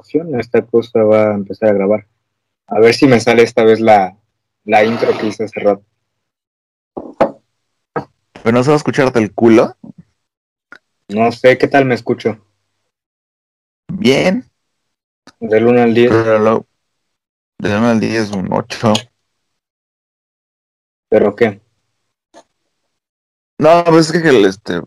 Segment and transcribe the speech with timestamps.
[0.00, 2.06] producción, esta cosa va a empezar a grabar.
[2.66, 4.16] A ver si me sale esta vez la,
[4.64, 5.84] la intro que hice hace rato.
[8.42, 9.76] ¿Pero no se va a escucharte el culo?
[11.08, 12.38] No sé qué tal me escucho.
[13.92, 14.44] Bien.
[15.40, 16.10] Del 1 al 10.
[16.10, 16.66] Pero
[17.58, 18.92] del 1 al 10 un 8.
[21.08, 21.60] ¿Pero qué?
[23.58, 24.80] No, pues es que el, este,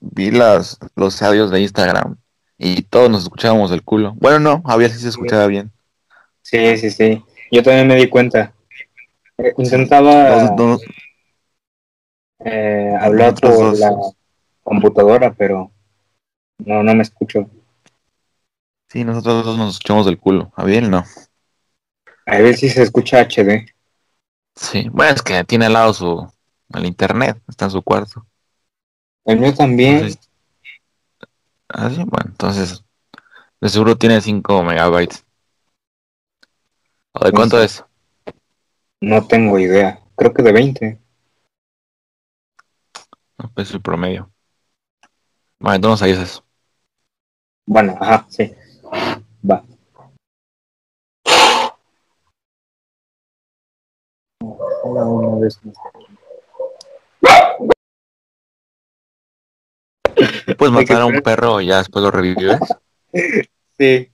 [0.00, 2.18] vi las, los audios de Instagram
[2.58, 4.14] y todos nos escuchábamos del culo.
[4.16, 5.70] Bueno, no, había sí se escuchaba bien.
[6.42, 7.22] Sí, sí, sí.
[7.50, 8.54] Yo también me di cuenta.
[9.38, 10.46] Eh, intentaba
[12.44, 13.78] eh, hablar por dos.
[13.78, 13.92] la
[14.62, 15.70] computadora, pero
[16.58, 17.48] no, no me escucho.
[18.88, 20.52] sí, nosotros dos nos escuchamos del culo.
[20.56, 21.04] A bien, no.
[22.26, 23.66] A ver si se escucha HD.
[24.54, 26.32] Sí, bueno, es que tiene al lado su
[26.72, 28.26] el internet, está en su cuarto.
[29.24, 29.94] El mío también.
[29.96, 30.23] Entonces-
[31.74, 32.84] Ah, sí, bueno, entonces
[33.60, 35.26] de seguro tiene 5 megabytes.
[37.12, 37.64] ¿O de No cuánto sé.
[37.64, 37.84] es?
[39.02, 40.00] No tengo idea.
[40.16, 40.98] Creo que de 20.
[43.38, 44.30] No, pues el promedio.
[45.58, 46.44] Bueno, entonces ahí es eso.
[47.66, 48.54] Bueno, ajá, sí.
[49.42, 49.64] Va.
[54.84, 55.76] Hola, una vez más.
[60.58, 62.60] Puedes matar a un perro y ya después lo revives.
[63.76, 64.08] Sí.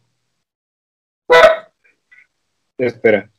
[2.78, 3.30] Espera.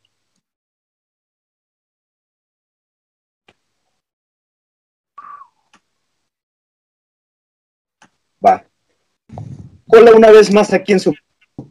[8.44, 8.64] Va.
[9.88, 11.12] Hola una vez más aquí en su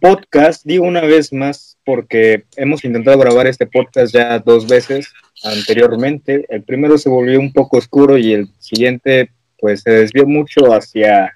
[0.02, 0.66] podcast.
[0.66, 5.08] Digo una vez más porque hemos intentado grabar este podcast ya dos veces
[5.44, 6.46] anteriormente.
[6.50, 9.32] El primero se volvió un poco oscuro y el siguiente
[9.62, 11.32] pues se desvió mucho hacia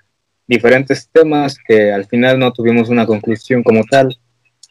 [0.48, 4.18] diferentes temas que al final no tuvimos una conclusión como tal.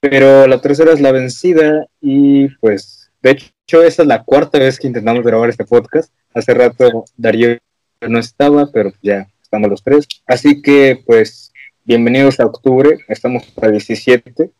[0.00, 4.78] Pero la tercera es la vencida y pues de hecho esa es la cuarta vez
[4.78, 6.12] que intentamos grabar este podcast.
[6.34, 7.56] Hace rato Darío
[8.02, 10.06] no estaba, pero ya estamos los tres.
[10.26, 11.52] Así que pues
[11.84, 14.50] bienvenidos a octubre, estamos a 17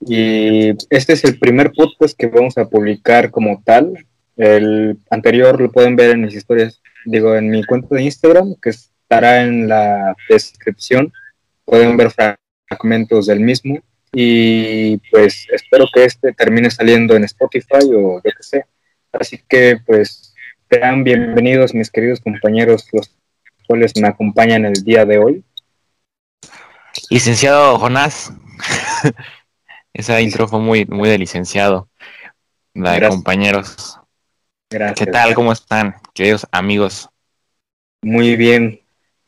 [0.00, 4.06] y este es el primer podcast que vamos a publicar como tal.
[4.36, 8.70] El anterior lo pueden ver en mis historias, digo, en mi cuenta de Instagram, que
[8.70, 11.12] estará en la descripción.
[11.64, 12.10] Pueden ver
[12.68, 13.80] fragmentos del mismo.
[14.12, 18.66] Y pues espero que este termine saliendo en Spotify o yo que sé.
[19.12, 20.34] Así que pues
[20.70, 23.14] sean bienvenidos mis queridos compañeros, los
[23.66, 25.44] cuales me acompañan el día de hoy.
[27.10, 28.32] Licenciado Jonás.
[29.92, 31.88] Esa intro fue muy, muy de licenciado.
[32.74, 33.14] La de Gracias.
[33.14, 34.00] compañeros.
[34.68, 35.06] Gracias.
[35.06, 35.34] ¿Qué tal?
[35.34, 37.08] ¿Cómo están, queridos amigos?
[38.02, 38.80] Muy bien,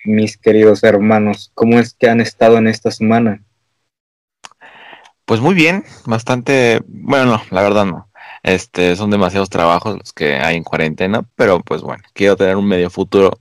[0.05, 1.53] mis queridos hermanos.
[1.55, 3.45] ¿Cómo es que han estado en esta semana?
[5.25, 6.81] Pues muy bien, bastante.
[6.87, 8.11] Bueno, no, la verdad no.
[8.43, 12.67] Este, son demasiados trabajos los que hay en cuarentena, pero pues bueno, quiero tener un
[12.67, 13.39] medio futuro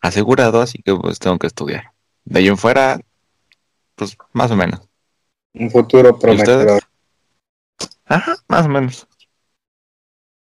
[0.00, 1.92] asegurado, así que pues tengo que estudiar.
[2.24, 3.00] De ahí en fuera,
[3.94, 4.80] pues más o menos.
[5.54, 6.82] Un futuro prometedor.
[8.04, 9.06] Ajá, más o menos.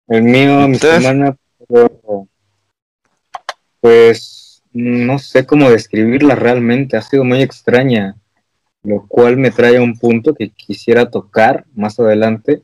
[0.09, 1.37] El mío, mi semana,
[1.67, 2.27] pero,
[3.79, 8.15] pues no sé cómo describirla realmente, ha sido muy extraña,
[8.81, 12.63] lo cual me trae a un punto que quisiera tocar más adelante,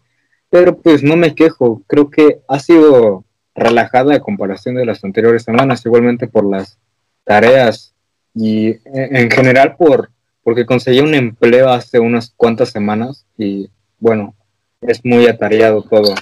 [0.50, 5.44] pero pues no me quejo, creo que ha sido relajada a comparación de las anteriores
[5.44, 6.80] semanas, igualmente por las
[7.24, 7.94] tareas
[8.34, 10.10] y en en general por
[10.44, 13.70] porque conseguí un empleo hace unas cuantas semanas y
[14.00, 14.36] bueno,
[14.82, 16.14] es muy atareado todo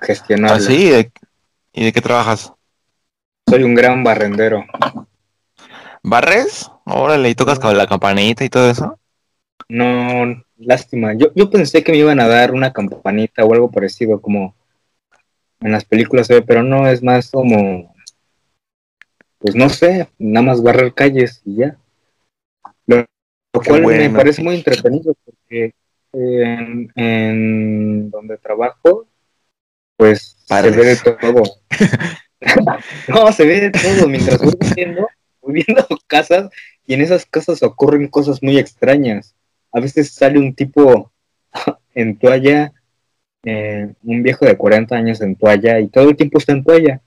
[0.00, 0.56] gestionarlo.
[0.56, 0.88] ¿Ah, sí?
[0.90, 1.12] ¿De-
[1.72, 2.52] ¿Y de qué trabajas?
[3.48, 4.64] Soy un gran barrendero.
[6.02, 6.70] ¿Barres?
[6.84, 8.98] Órale, y tocas con la campanita y todo eso.
[9.68, 11.14] No, lástima.
[11.14, 14.54] Yo, yo pensé que me iban a dar una campanita o algo parecido como
[15.60, 17.94] en las películas se ve, pero no, es más como,
[19.38, 21.76] pues no sé, nada más barrer calles y ya.
[22.86, 23.04] Lo,
[23.52, 25.74] cual me parece muy entretenido porque
[26.12, 29.06] en, en donde trabajo,
[29.98, 30.74] pues Padres.
[30.74, 31.42] se ve de todo.
[33.08, 34.08] no, se ve de todo.
[34.08, 35.08] Mientras voy viendo,
[35.42, 36.48] voy viendo casas
[36.86, 39.34] y en esas casas ocurren cosas muy extrañas.
[39.72, 41.12] A veces sale un tipo
[41.94, 42.72] en toalla,
[43.42, 47.02] eh, un viejo de 40 años en toalla y todo el tiempo está en toalla.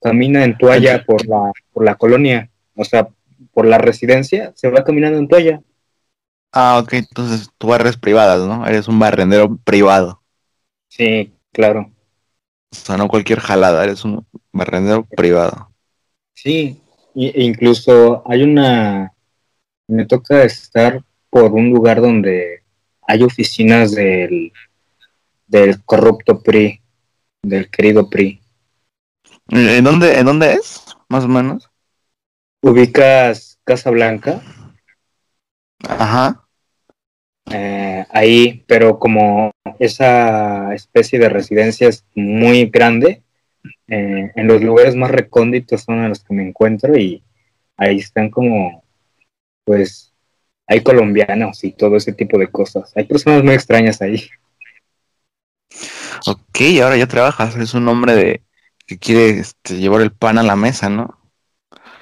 [0.00, 3.08] Camina en toalla por la, por la colonia, o sea,
[3.52, 5.62] por la residencia, se va caminando en toalla.
[6.50, 8.66] Ah, ok, entonces tú barres privadas, ¿no?
[8.66, 10.22] Eres un barrendero privado.
[10.88, 11.92] Sí, claro.
[12.72, 15.70] O sea, no cualquier jalada, eres un barrendero privado.
[16.34, 16.80] Sí,
[17.14, 19.12] y- e incluso hay una,
[19.88, 22.62] me toca estar por un lugar donde
[23.06, 24.52] hay oficinas del,
[25.46, 26.80] del corrupto PRI,
[27.42, 28.40] del querido PRI.
[29.48, 30.82] ¿En dónde, ¿En dónde es?
[31.08, 31.68] Más o menos.
[32.62, 34.40] ¿Ubicas Casa Blanca?
[35.88, 36.41] Ajá.
[37.50, 43.22] Eh, ahí, pero como esa especie de residencia es muy grande,
[43.88, 47.22] eh, en los lugares más recónditos son en los que me encuentro y
[47.76, 48.84] ahí están como,
[49.64, 50.12] pues,
[50.66, 52.92] hay colombianos y todo ese tipo de cosas.
[52.96, 54.28] Hay personas muy extrañas ahí.
[56.26, 58.42] Ok, ahora ya trabajas, es un hombre de
[58.86, 61.18] que quiere este, llevar el pan a la mesa, ¿no?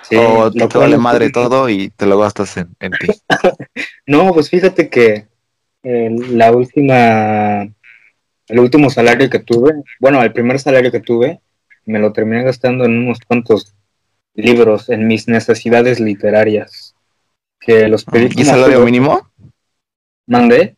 [0.02, 3.08] Sí, o lo te vale madre todo y te lo gastas en, en ti.
[4.06, 5.29] No, pues fíjate que
[5.82, 11.40] eh, la última, el último salario que tuve, bueno, el primer salario que tuve,
[11.86, 13.74] me lo terminé gastando en unos cuantos
[14.34, 16.94] libros, en mis necesidades literarias.
[17.58, 18.86] Que los pedí ¿Y salario jugo.
[18.86, 19.30] mínimo?
[20.26, 20.76] ¿Mandé?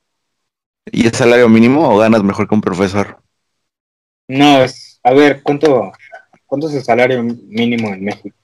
[0.91, 3.23] ¿Y es salario mínimo o ganas mejor que un profesor?
[4.29, 5.93] No, es, a ver, ¿cuánto,
[6.47, 8.37] cuánto es el salario mínimo en México?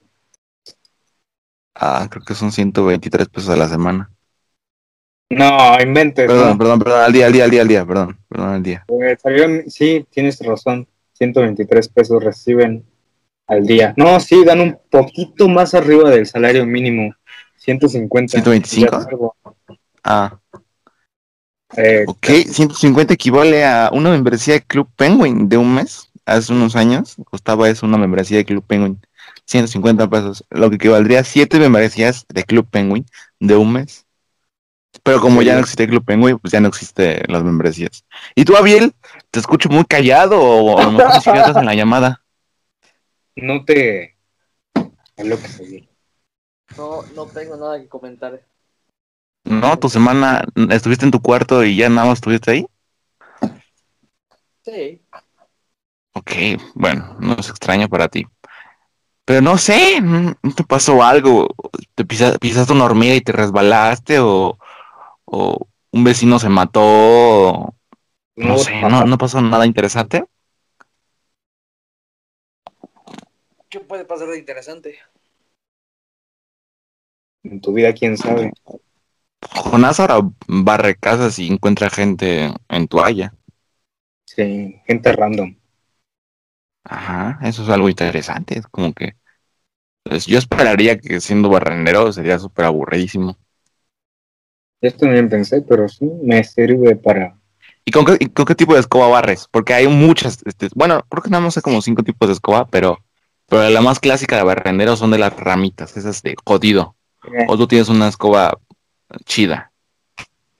[1.75, 4.11] Ah, creo que son 123 pesos a la semana.
[5.29, 6.27] No, inventes.
[6.27, 6.57] Perdón, no.
[6.57, 8.85] perdón, perdón, al día, al día, al día, al día, perdón, perdón, al día.
[8.87, 10.87] Eh, salario- sí, tienes razón.
[11.13, 12.85] 123 pesos reciben
[13.47, 13.93] al día.
[13.97, 17.13] No, sí, dan un poquito más arriba del salario mínimo.
[17.57, 18.31] 150.
[18.31, 18.91] 125.
[18.91, 19.35] Ya es algo.
[20.03, 20.39] Ah,
[21.77, 26.09] Eh, ok, 150 equivale a una membresía de Club Penguin de un mes.
[26.25, 28.99] Hace unos años costaba eso una membresía de Club Penguin.
[29.45, 33.05] 150 pesos, lo que equivaldría a 7 membresías de Club Penguin
[33.39, 34.07] de un mes.
[35.09, 35.47] Pero como Sí.
[35.47, 38.05] ya no existe Club Penguin, pues ya no existen las membresías.
[38.35, 38.93] ¿Y tú, Abiel?
[39.31, 42.21] Te escucho muy callado o a lo mejor ni siquiera estás en la llamada.
[43.35, 44.15] No te.
[46.77, 48.39] No, no tengo nada que comentar.
[49.45, 52.67] No, tu semana estuviste en tu cuarto y ya nada más estuviste ahí.
[54.63, 55.01] Sí.
[56.13, 56.31] Ok,
[56.75, 58.27] bueno, no es extraño para ti.
[59.25, 61.47] Pero no sé, ¿no no te pasó algo?
[61.95, 64.19] ¿Te pisa- pisaste una hormiga y te resbalaste?
[64.19, 64.57] ¿O,
[65.31, 66.81] o un vecino se mató?
[66.83, 67.75] o-
[68.37, 70.25] No sé, ¿no, ¿no pasó nada interesante?
[73.69, 74.99] ¿Qué puede pasar de interesante?
[77.43, 78.53] En tu vida, quién sabe.
[79.63, 83.33] Jonás ahora barre casas y encuentra gente en toalla.
[84.25, 85.55] Sí, gente random.
[86.83, 88.59] Ajá, eso es algo interesante.
[88.59, 89.15] Es como que.
[90.03, 93.37] pues, yo esperaría que siendo barrendero sería súper aburridísimo.
[94.81, 97.35] Esto también pensé, pero sí me sirve para.
[97.85, 99.47] ¿Y con qué, y con qué tipo de escoba barres?
[99.51, 102.65] Porque hay muchas, este, bueno, creo que nada más hay como cinco tipos de escoba,
[102.67, 102.99] pero,
[103.47, 106.95] pero la más clásica de barrendero son de las ramitas, esas de jodido.
[107.25, 108.57] Eh, O tú tienes una escoba
[109.25, 109.71] chida.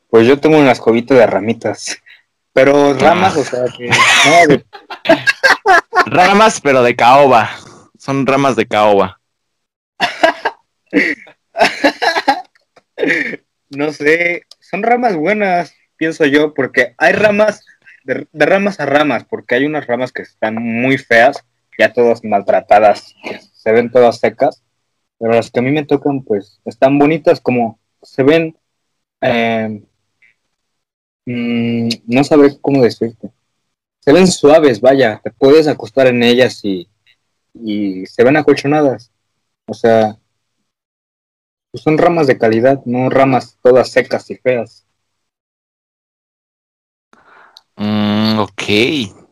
[0.09, 1.97] Pues yo tengo una escobita de ramitas.
[2.51, 3.89] Pero ramas, o sea, que.
[3.89, 4.65] No, de-
[6.07, 7.49] Ramas, pero de caoba.
[7.97, 9.19] Son ramas de caoba.
[13.69, 17.65] no sé, son ramas buenas, pienso yo, porque hay ramas,
[18.03, 21.43] de, ramas a ramas, porque hay unas ramas que están muy feas,
[21.77, 23.15] ya todas maltratadas,
[23.53, 24.63] se ven todas secas,
[25.17, 28.57] pero las que a mí me tocan, pues, están bonitas, como se ven,
[29.21, 29.83] eh,
[31.25, 33.29] no sabré cómo decirte,
[33.99, 36.89] se ven suaves, vaya, te puedes acostar en ellas y,
[37.53, 39.11] y se ven acolchonadas,
[39.65, 40.18] o sea,
[41.71, 44.85] pues son ramas de calidad, no ramas todas secas y feas.
[47.75, 48.63] Mm, ok,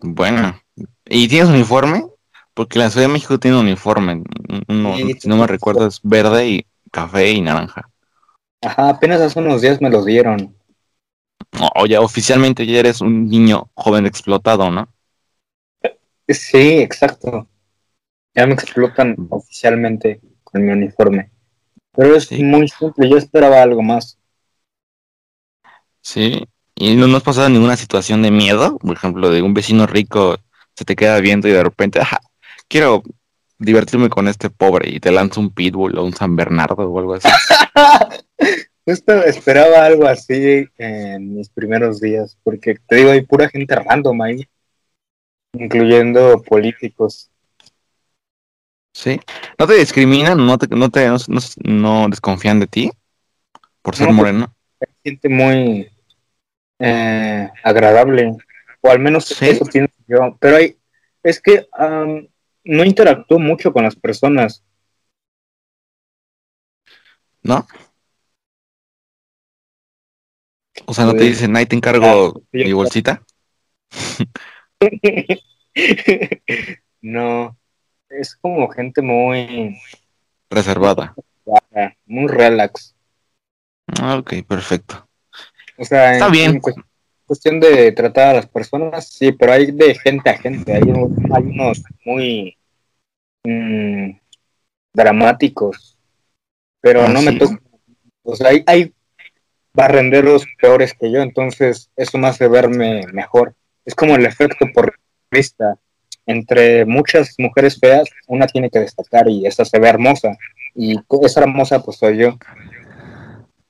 [0.01, 0.59] bueno.
[1.05, 2.05] ¿Y tienes uniforme?
[2.53, 4.23] Porque la Ciudad de México tiene uniforme.
[4.67, 7.89] No, Sí, si no me recuerdo, es verde y café y naranja.
[8.61, 10.55] Ajá, apenas hace unos días me los dieron.
[11.75, 14.87] O ya oficialmente ya eres un niño joven explotado, ¿no?
[16.27, 17.47] Sí, exacto.
[18.35, 21.31] Ya me explotan oficialmente con mi uniforme.
[21.97, 22.43] Pero es Sí.
[22.43, 24.17] muy simple, yo esperaba algo más.
[26.01, 26.45] Sí.
[26.75, 28.77] ¿Y no nos pasado ninguna situación de miedo?
[28.77, 30.37] Por ejemplo, de un vecino rico
[30.75, 32.21] se te queda viendo y de repente, ajá,
[32.67, 33.01] quiero
[33.57, 37.15] divertirme con este pobre y te lanza un pitbull o un San Bernardo o algo
[37.15, 37.27] así.
[38.85, 44.21] Justo esperaba algo así en mis primeros días, porque te digo, hay pura gente random
[44.21, 44.47] ahí,
[45.53, 47.31] incluyendo políticos.
[48.97, 49.19] Sí.
[49.59, 50.43] ¿No te discriminan?
[50.43, 52.89] ¿No te, no te no, no- no desconfían de ti?
[53.83, 54.55] Por ser pues- moreno.
[54.81, 55.91] Hay gente muy
[56.79, 58.35] eh, agradable,
[58.81, 59.49] o al menos Sí.
[59.49, 60.35] eso pienso yo.
[60.39, 60.77] Pero hay,
[61.21, 61.67] es que
[62.63, 64.63] no interactúo mucho con las personas.
[67.43, 67.67] ¿No?
[70.87, 73.21] O sea, ¿no te Pues, dicen, ahí te encargo ah, mi bolsita?
[77.01, 77.57] no,
[78.09, 79.77] es como gente muy,
[80.49, 81.15] Reservada.
[82.05, 82.95] muy relax.
[84.01, 85.07] Ah, ok, perfecto.
[85.77, 86.51] O sea, Está en- bien.
[86.55, 86.83] en cues-
[87.25, 90.73] cuestión de tratar a las personas, sí, pero hay de gente a gente.
[90.73, 92.57] Hay, unos- hay unos muy
[93.43, 94.11] mm,
[94.93, 95.97] dramáticos,
[96.81, 97.39] pero Ah, no me ¿sí?
[97.39, 97.61] toca.
[98.23, 98.93] O sea, hay, hay
[99.73, 103.55] barrenderos peores que yo, entonces eso me hace verme mejor.
[103.85, 104.97] Es como el efecto por
[105.31, 105.77] vista.
[106.27, 110.37] Entre muchas mujeres feas, una tiene que destacar y esa se ve hermosa.
[110.75, 112.37] Y esa hermosa, pues soy yo.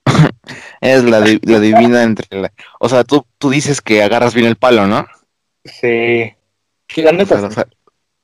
[0.82, 2.52] Es la, di- la divina entre la...
[2.80, 5.06] O sea, tú, tú dices que agarras bien el palo, ¿no?
[5.64, 6.34] Sí.
[6.96, 7.68] La O neta, sea, lo, sa-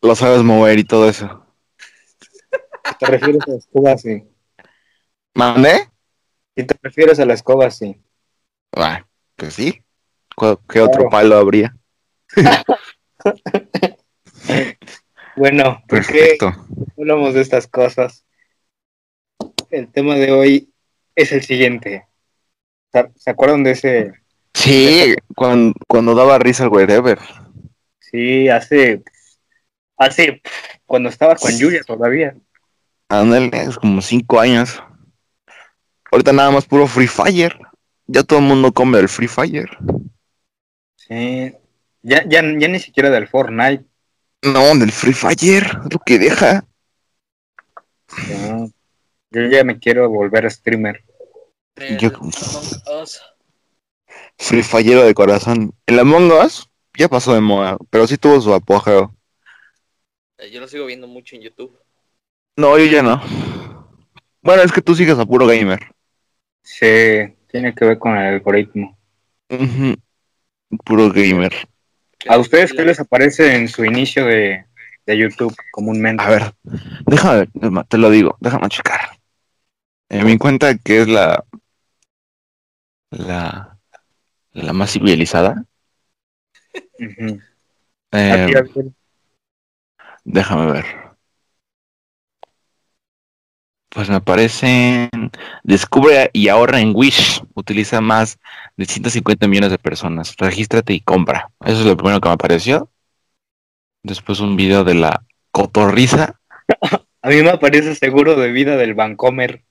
[0.02, 1.46] lo sabes mover y todo eso.
[3.00, 4.24] te refieres a la escoba, sí.
[5.34, 5.90] ¿Mandé?
[6.56, 8.00] Si te refieres a la escoba, sí.
[8.76, 9.82] Ah, pues sí.
[10.36, 11.76] ¿Cu- ¿Qué otro palo habría?
[15.36, 16.38] Bueno, ¿por qué
[16.98, 18.26] hablamos de estas cosas?
[19.70, 20.74] El tema de hoy
[21.16, 22.06] es el siguiente.
[22.92, 24.14] ¿Se se acuerdan de ese?
[24.54, 27.18] Sí, cuando, cuando daba risa el wherever.
[28.00, 29.02] Sí, hace,
[29.98, 30.42] hace,
[30.86, 32.36] cuando estaba con Julia todavía.
[33.10, 34.82] Ándale, es como cinco años.
[36.12, 37.58] Ahorita nada más puro Free Fire.
[38.06, 39.70] Ya todo el mundo come el Free Fire.
[40.96, 41.54] Sí,
[42.04, 43.86] ya, ya, ya ni siquiera del Fortnite.
[44.44, 46.66] No, del Free Fire, lo que deja.
[49.32, 51.04] Yo ya me quiero volver streamer.
[51.76, 52.32] Del Yo- Among
[53.02, 53.22] Us.
[54.38, 55.74] Free Fire de corazón.
[55.86, 59.16] El Among Us ya pasó de moda, pero sí tuvo su apogeo.
[60.38, 61.80] Eh, Yo lo sigo viendo mucho en YouTube.
[62.58, 63.22] No, yo ya no.
[64.42, 65.80] Bueno, es que tú sigues a puro gamer.
[66.62, 68.98] Sí, tiene que ver con el algoritmo.
[69.50, 69.96] Ujú.
[70.86, 71.54] Puro gamer.
[72.30, 74.66] ¿A ustedes qué les aparece en su inicio de,
[75.06, 76.24] de YouTube comúnmente?
[76.24, 76.54] A ver,
[77.06, 77.48] déjame,
[77.88, 79.02] te lo digo, déjame checar.
[80.10, 81.44] En mi cuenta que es la
[83.12, 83.78] la
[84.54, 85.66] la más civilizada.
[88.12, 88.94] Eh, ¿A ti, Abdel?
[90.26, 90.86] déjame ver.
[93.94, 95.10] Pues me aparecen
[95.64, 97.44] descubre y ahorra en Wish.
[97.54, 98.40] Utiliza más
[98.76, 100.36] de 150 millones de personas.
[100.38, 101.52] Regístrate y compra.
[101.64, 102.90] Eso es lo primero que me apareció.
[104.02, 106.40] Después un video de la cotorriza.
[107.22, 109.64] A mí me aparece seguro de vida del Vancomer.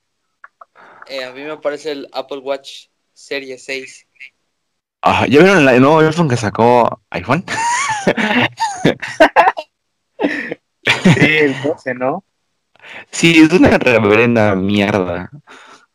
[1.08, 4.06] Eh, a mí me aparece el Apple Watch Serie 6.
[5.02, 7.44] Ah, ¿Ya vieron el nuevo iPhone que sacó iPhone?
[11.14, 12.24] Sí, el 12, ¿no?
[13.11, 15.30] Sí, es una reverenda mierda.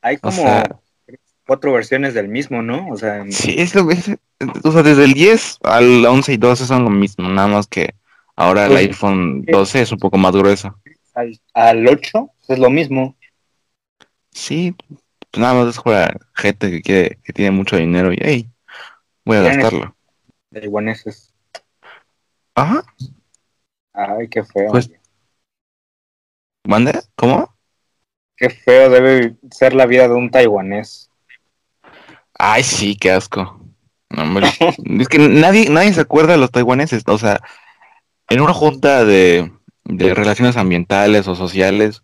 [0.01, 0.79] Hay O como sea-
[1.45, 2.87] cuatro versiones del mismo, ¿no?
[2.89, 4.11] O sea, Sí, es lo es-
[4.63, 7.95] O sea, desde el 10 al 11 y 12 son lo mismo, nada más que
[8.35, 10.79] ahora el Pues, iPhone 12 es un poco más grueso.
[11.15, 13.15] al, al 8 es lo mismo.
[14.31, 18.49] Sí, pues nada más es para gente que quiere, que tiene mucho dinero y hey,
[19.25, 19.95] voy a gastarlo.
[20.53, 21.33] Taiwaneses.
[22.55, 22.83] Ajá,
[23.93, 24.69] Ay, qué feo.
[24.69, 24.91] Pues-
[26.67, 26.99] ¿mande?
[27.15, 27.55] ¿Cómo?
[28.35, 31.09] Qué feo debe ser la vida de un taiwanés.
[32.37, 33.59] Ay, sí, qué asco.
[34.09, 34.47] No, hombre.
[34.99, 37.03] es que nadie, nadie se acuerda de los taiwaneses.
[37.07, 37.41] O sea,
[38.29, 39.51] en una junta de,
[39.85, 42.03] de relaciones ambientales o sociales,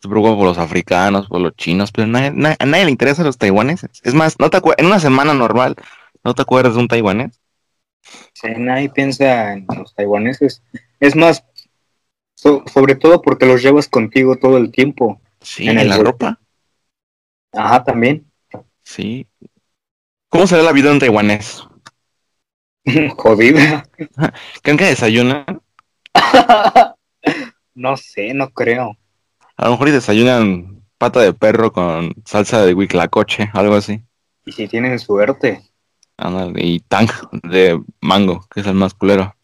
[0.00, 3.26] se preocupa por los africanos, por los chinos, pero nadie- na- a nadie le interesan
[3.26, 4.00] los taiwaneses.
[4.04, 5.74] Es más, no te en una semana normal,
[6.24, 7.40] ¿no te acuerdas de un taiwanés?
[8.32, 10.62] Sí, nadie piensa en los taiwaneses.
[11.00, 11.44] Es más,
[12.38, 15.20] so- sobre todo porque los llevas contigo todo el tiempo.
[15.40, 16.38] Sí, En en, la ropa.
[17.52, 18.30] Ajá, también.
[18.82, 19.26] Sí.
[20.28, 21.64] ¿Cómo será la vida de un taiwanés?
[23.16, 23.84] Jodida.
[24.62, 25.44] ¿Creen que desayunan?
[27.74, 28.96] no sé, no creo.
[29.56, 34.02] A lo mejor y desayunan pata de perro con salsa de huitlacoche, algo así.
[34.44, 35.62] Y si tienen suerte.
[36.56, 37.08] Y tang
[37.42, 39.34] de mango, que es el más culero.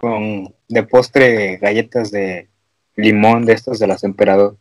[0.00, 2.48] Con de postre galletas de
[2.96, 4.56] limón de estos de las emperador.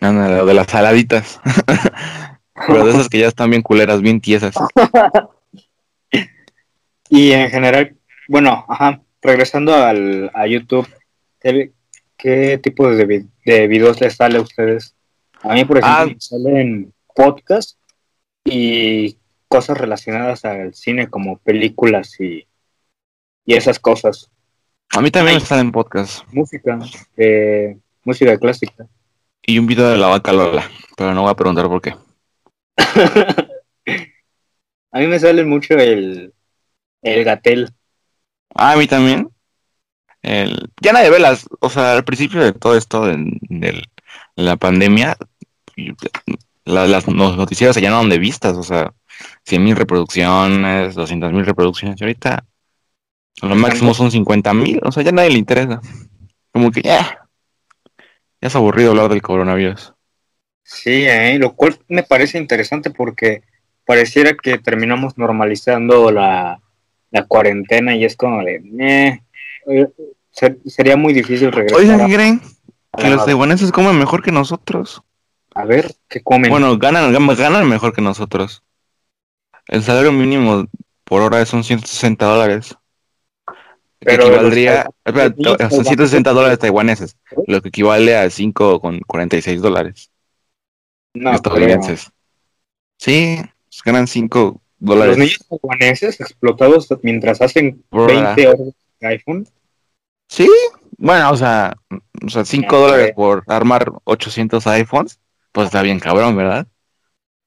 [0.00, 1.40] Ándale, o de las saladitas.
[2.66, 4.54] Pero de esas que ya están bien culeras, bien tiesas.
[7.12, 7.96] Y en general,
[8.28, 10.86] bueno, ajá, regresando al, a YouTube,
[11.40, 11.72] ¿qué,
[12.16, 14.94] qué tipo de, de videos les sale a ustedes?
[15.42, 16.06] A mí, por ejemplo, Ah.
[16.06, 17.76] me salen podcasts
[18.44, 22.46] y cosas relacionadas al cine como películas y,
[23.44, 24.30] y esas cosas.
[24.92, 26.24] A mí también me salen podcast.
[26.32, 26.78] Música,
[27.16, 28.86] eh, música clásica.
[29.42, 30.68] Y un video de la vaca Lola.
[30.96, 31.94] Pero no voy a preguntar por qué.
[34.92, 36.34] A mí me sale mucho el,
[37.02, 37.72] el gatel.
[38.54, 39.30] Ah, a mí también.
[40.22, 43.16] El, ya nadie ve las, o sea, al principio de todo esto de,
[43.48, 43.82] de
[44.34, 45.16] la pandemia,
[46.64, 48.92] la- las los noticieros se llenaron de vistas, o sea,
[49.44, 52.44] 100 mil reproducciones, 200 mil reproducciones, y ahorita
[53.42, 55.80] lo máximo son 50 mil, o sea, ya nadie le interesa.
[56.52, 57.28] Como que ya,
[58.40, 59.94] ya es aburrido hablar del coronavirus.
[60.62, 61.38] Sí, ¿eh?
[61.38, 63.42] lo cual me parece interesante porque
[63.84, 66.60] pareciera que terminamos normalizando la,
[67.10, 69.20] la cuarentena y es como de.
[69.68, 69.88] Eh,
[70.30, 72.40] ser- sería muy difícil regresar Oigan,
[72.96, 75.02] Que los taiwaneses comen mejor que nosotros.
[75.54, 76.50] a ver qué comen.
[76.50, 78.62] Bueno, ganan, ganan ganan mejor que nosotros.
[79.66, 80.66] El salario mínimo
[81.04, 82.76] por hora son 160 dólares.
[84.00, 84.86] Pero equivaldría,
[85.70, 87.16] son 160 dólares taiwaneses,
[87.46, 90.10] lo que equivale a 5,46 dólares
[91.14, 92.10] no, estadounidenses.
[92.98, 93.36] Sí,
[93.68, 94.60] pues ganan 5 creo.
[94.78, 95.18] dólares.
[95.18, 99.46] Los niños taiwaneses explotados mientras hacen Por 20 horas de iPhone.
[100.28, 100.48] Sí,
[100.96, 101.76] bueno, o sea,
[102.24, 105.18] o sea 5 Ah, dólares por armar 800 iPhones,
[105.52, 106.66] pues está bien cabrón, ¿verdad?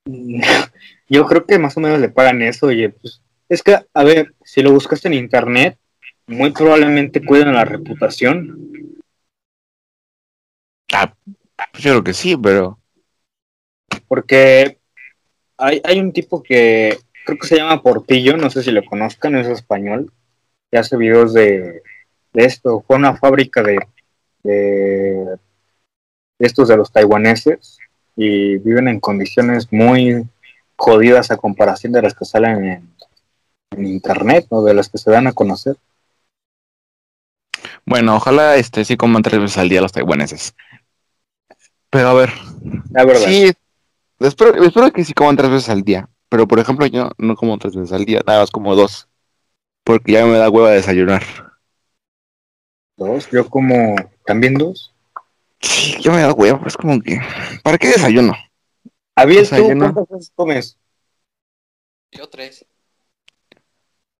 [1.09, 4.33] Yo creo que más o menos le pagan eso, oye, pues es que, a ver,
[4.43, 5.77] si lo buscaste en internet,
[6.27, 8.59] muy probablemente cuidan la reputación.
[10.93, 11.13] Ah,
[11.71, 12.79] pues yo creo que sí, pero
[14.07, 14.79] Porque
[15.57, 19.35] hay, hay un tipo que creo que se llama Portillo, no sé si lo conozcan,
[19.35, 20.11] es español,
[20.69, 21.81] que hace videos de,
[22.33, 22.83] de esto.
[22.85, 23.79] Fue una fábrica de,
[24.43, 25.37] de,
[26.39, 27.77] estos de los taiwaneses
[28.15, 30.27] y viven en condiciones muy
[30.75, 32.89] jodidas a comparación de las que salen en,
[33.71, 35.77] en internet o de las que se dan a conocer.
[37.85, 40.55] Bueno, ojalá este sí coman tres veces al día los taiwaneses.
[41.89, 42.31] Pero a ver,
[42.91, 43.25] La verdad.
[43.25, 43.51] Sí,
[44.19, 46.09] espero, espero que sí coman tres veces al día.
[46.29, 49.07] Pero por ejemplo, yo no como tres veces al día, nada más como dos.
[49.83, 51.23] Porque ya me da hueva desayunar.
[52.97, 54.93] Dos, yo como también dos.
[55.59, 57.19] Sí, ya me da hueva, es como que.
[57.63, 58.33] ¿Para qué desayuno?
[59.15, 60.77] Abiel, ¿tú cuántas veces comes?
[62.11, 62.65] Yo tres.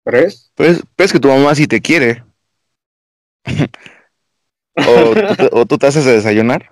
[0.04, 0.52] ¿Tres?
[0.56, 2.24] Pues, pues que tu mamá sí te quiere.
[4.76, 6.70] o, tú, te- o tú te haces de desayunar.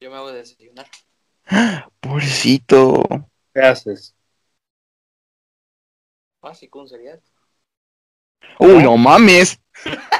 [0.00, 0.86] Yo me hago de desayunar.
[2.00, 3.02] Pobrecito.
[3.54, 4.14] ¿Qué haces?
[6.40, 7.20] Básico, un cereal.
[8.58, 9.60] Uy, no mames.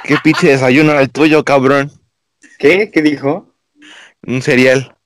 [0.04, 1.90] Qué pinche desayuno era el tuyo, cabrón.
[2.58, 2.90] ¿Qué?
[2.90, 3.54] ¿Qué dijo?
[4.26, 4.96] Un cereal.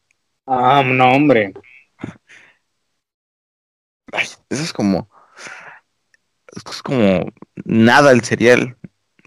[0.46, 1.52] Ah, no, hombre.
[4.12, 5.08] Ay, eso es como.
[6.54, 7.26] Esto es como
[7.64, 8.76] nada el cereal.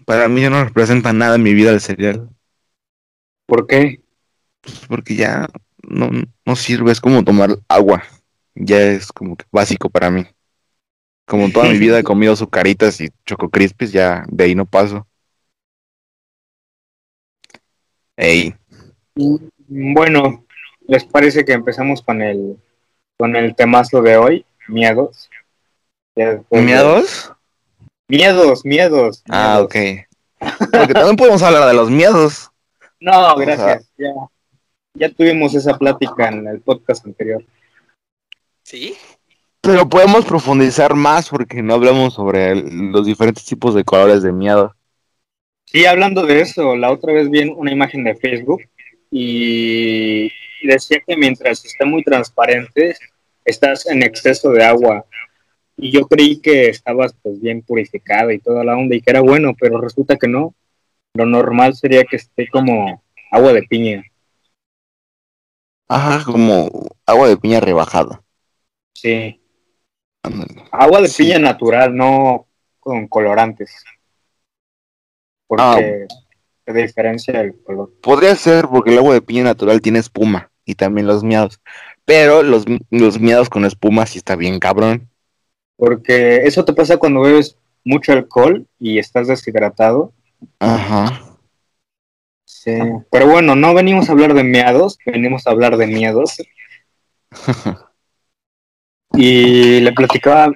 [0.06, 2.28] Para mí ya no representa nada en mi vida el cereal.
[3.46, 4.00] ¿Por qué?
[4.62, 5.48] Pues porque ya
[5.82, 6.10] no,
[6.44, 8.02] no sirve, es como tomar agua.
[8.54, 10.26] Ya es como que básico para mí.
[11.26, 15.06] Como toda mi vida he comido azucaritas y choco crispies, ya de ahí no paso.
[18.16, 18.54] Ey,
[19.68, 20.44] Bueno,
[20.86, 22.58] ¿les parece que empezamos con el
[23.16, 24.46] con el temazo de hoy?
[24.68, 25.30] Miedos.
[26.16, 26.42] De-
[28.08, 28.64] ¿miedos?
[28.64, 29.22] Miedos.
[29.28, 30.06] Ah, miedos.
[30.40, 30.68] ok.
[30.72, 32.50] Porque también podemos hablar de los miedos.
[33.00, 33.90] No, gracias.
[33.98, 34.08] Ya,
[34.94, 37.44] ya tuvimos esa plática en el podcast anterior.
[38.62, 38.94] ¿Sí?
[39.60, 44.32] Pero podemos profundizar más porque no hablamos sobre el- los diferentes tipos de colores de
[44.32, 44.74] miedo.
[45.66, 48.62] Sí, hablando de eso, la otra vez vi una imagen de Facebook
[49.10, 50.30] y
[50.62, 52.96] decía que mientras está muy transparente,
[53.44, 55.04] estás en exceso de agua.
[55.76, 59.20] Y yo creí que estabas pues bien purificada y toda la onda y que era
[59.20, 60.54] bueno, pero resulta que no.
[61.14, 64.04] Lo normal sería que esté como agua de piña.
[65.88, 66.70] Ajá, como
[67.06, 68.22] agua de piña rebajada.
[68.94, 69.40] Sí,
[70.22, 70.64] Ándale.
[70.72, 71.24] agua de Sí.
[71.24, 72.46] piña natural, no
[72.80, 73.84] con colorantes.
[75.46, 76.06] Porque
[76.64, 77.92] se diferencia el color.
[78.00, 81.60] Podría ser porque el agua de piña natural tiene espuma y también los miados.
[82.04, 85.10] Pero los, los miados con espuma sí está bien cabrón.
[85.76, 90.12] Porque eso te pasa cuando bebes mucho alcohol y estás deshidratado.
[90.58, 91.20] Ajá.
[92.44, 92.78] Sí.
[93.10, 96.36] Pero bueno, no venimos a hablar de meados, venimos a hablar de miedos.
[99.16, 100.52] Y le platicaba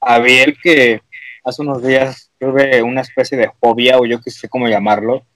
[0.00, 1.02] a Biel que
[1.44, 5.26] hace unos días tuve una especie de fobia, o yo qué sé cómo llamarlo,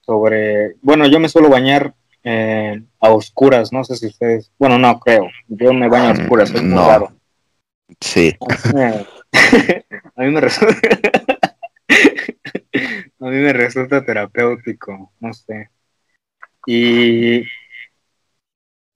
[0.00, 4.98] sobre, bueno, yo me suelo bañar eh, a oscuras, no sé si ustedes, bueno, no
[4.98, 7.12] creo, yo me baño a oscuras, es muy raro.
[8.00, 8.36] Sí.
[10.16, 10.74] A mí me resulta
[13.20, 15.70] a mí me resulta terapéutico no sé
[16.66, 17.44] y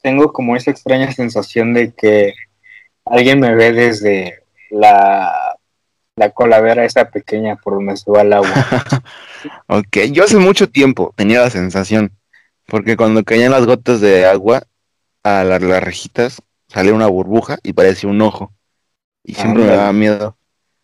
[0.02, 2.34] tengo como esa extraña sensación de que
[3.06, 5.56] alguien me ve desde la,
[6.16, 8.50] la coladera esa pequeña por donde se va el agua.
[9.66, 12.12] Ok, yo hace mucho tiempo tenía la sensación,
[12.66, 14.62] porque cuando caían las gotas de agua
[15.22, 18.54] a las, las rejitas, salía una burbuja y parecía un ojo.
[19.24, 20.36] Y siempre me daba miedo.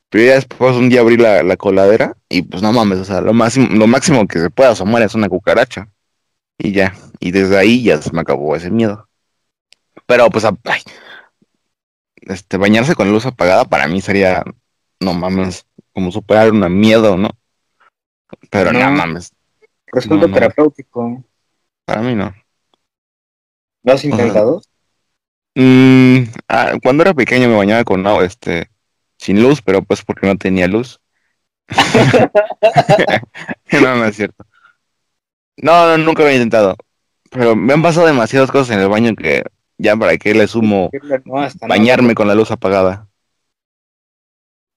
[0.08, 3.20] Pero ya después un día abrí la, la coladera y pues no mames, o sea,
[3.20, 5.88] lo máximo, lo máximo que se puede asomar es una cucaracha.
[6.58, 9.08] Y ya, y desde ahí ya se me acabó ese miedo.
[10.06, 10.82] Pero pues, ay,
[12.16, 14.42] este, bañarse con luz apagada para mí sería,
[15.00, 17.30] no mames, como superar un miedo, ¿no?
[18.50, 18.90] Pero no, No.
[18.90, 19.32] mames,
[19.92, 20.34] Resulta No, no.
[20.34, 21.24] terapéutico.
[21.84, 22.34] para mí no.
[23.82, 24.62] ¿Lo has intentado?
[25.54, 28.70] Mm, ah, cuando era pequeño me bañaba con agua, este,
[29.18, 31.00] sin luz, pero pues porque no tenía luz.
[33.72, 34.44] no, no es cierto.
[35.56, 36.76] No, no, nunca lo he intentado.
[37.30, 39.44] Pero me han pasado demasiadas cosas en el baño que
[39.78, 40.90] ya para qué le sumo
[41.24, 41.68] No, hasta no.
[41.68, 43.08] bañarme con la luz apagada.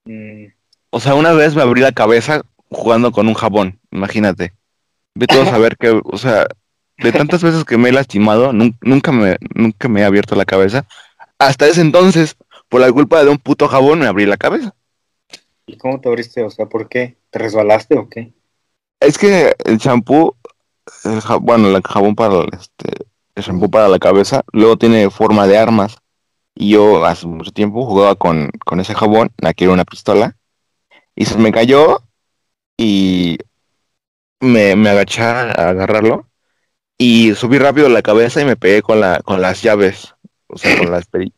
[0.05, 0.45] Mm,
[0.91, 4.53] O sea, una vez me abrí la cabeza jugando con un jabón, imagínate.
[5.15, 6.47] Ve todo a saber que, o sea,
[7.03, 10.45] de tantas veces que me he lastimado, nun- nunca me, nunca me he abierto la
[10.45, 10.85] cabeza.
[11.37, 12.35] Hasta ese entonces,
[12.69, 14.73] por la culpa de un puto jabón, me abrí la cabeza.
[15.67, 16.43] ¿Y cómo te abriste?
[16.43, 17.17] O sea, ¿por qué?
[17.29, 18.33] ¿Te resbalaste o qué?
[18.99, 20.35] Es que el champú,
[21.03, 25.09] el ja- bueno, el jabón para el, este, el champú para la cabeza, luego tiene
[25.09, 25.97] forma de armas.
[26.55, 30.37] Y yo hace mucho tiempo jugaba con, con ese jabón, aquí era una pistola,
[31.15, 32.03] y se me cayó
[32.77, 33.39] y
[34.39, 36.27] me, me agaché a agarrarlo
[36.97, 40.13] y subí rápido la cabeza y me pegué con la, con las llaves,
[40.47, 41.37] o sea, con las perillas,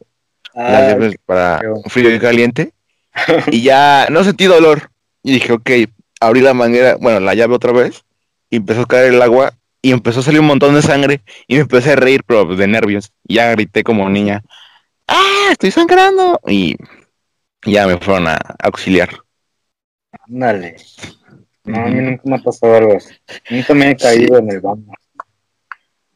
[0.54, 1.82] las llaves para feo.
[1.88, 2.74] frío y caliente.
[3.52, 4.92] Y ya no sentí dolor.
[5.24, 5.70] Y dije, ok,
[6.20, 8.04] abrí la manguera, bueno, la llave otra vez,
[8.50, 11.56] y empezó a caer el agua, y empezó a salir un montón de sangre, y
[11.56, 13.12] me empecé a reír, pero de nervios.
[13.28, 14.44] Y ya grité como niña,
[15.08, 16.40] ¡ah, estoy sangrando!
[16.48, 16.76] Y
[17.66, 19.10] ya me fueron a auxiliar.
[20.28, 20.76] ándale.
[21.64, 23.16] No, a mí nunca me ha pasado algo así.
[23.50, 24.94] Nunca me he caído en el baño.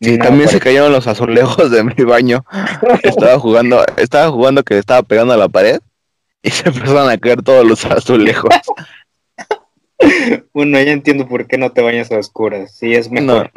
[0.01, 0.59] Sí, también se parecido.
[0.61, 2.45] cayeron los azulejos de mi baño.
[3.03, 5.79] Estaba jugando, estaba jugando que estaba pegando a la pared,
[6.41, 8.49] y se empezaron a caer todos los azulejos.
[10.53, 12.73] Bueno, ya entiendo por qué no te bañas a oscuras.
[12.73, 13.21] Sí, es No.
[13.21, 13.51] mejor.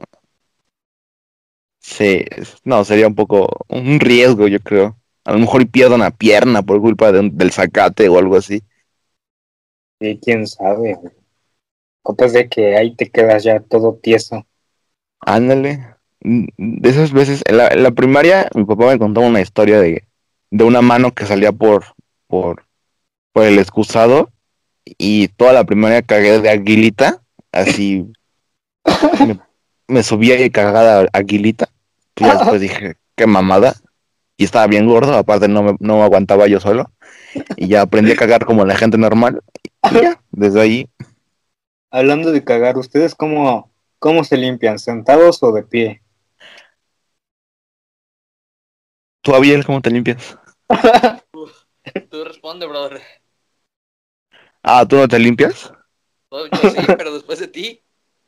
[1.78, 2.24] Sí,
[2.64, 4.96] no, sería un poco un riesgo, yo creo.
[5.24, 8.60] A lo mejor pierdo una pierna por culpa de un- del zacate o algo así.
[10.00, 10.98] Sí, quién sabe.
[12.04, 14.44] Capaz de que ahí te quedas ya todo tieso.
[15.20, 15.91] Ándale.
[16.22, 20.04] De esas veces, en la, en la primaria, mi papá me contó una historia de,
[20.50, 21.84] de una mano que salía por,
[22.28, 22.64] por,
[23.32, 24.30] por el excusado
[24.84, 28.06] y toda la primaria cagué de aguilita, así
[29.26, 29.40] me,
[29.88, 31.68] me subía y cagada aguilita.
[32.16, 33.74] Y después dije, qué mamada.
[34.36, 36.90] Y estaba bien gordo, aparte no me, no me aguantaba yo solo.
[37.56, 39.40] Y ya aprendí a cagar como la gente normal.
[39.90, 40.88] Y ya, desde ahí,
[41.94, 44.78] Hablando de cagar, ¿ustedes cómo, cómo se limpian?
[44.78, 46.01] ¿Sentados o de pie?
[49.22, 50.36] ¿Tú, Abiel, cómo te limpias?
[52.10, 53.02] Tú responde, brother.
[54.62, 55.72] Ah, ¿tú no te limpias?
[56.30, 57.82] Yo sí, pero después de ti.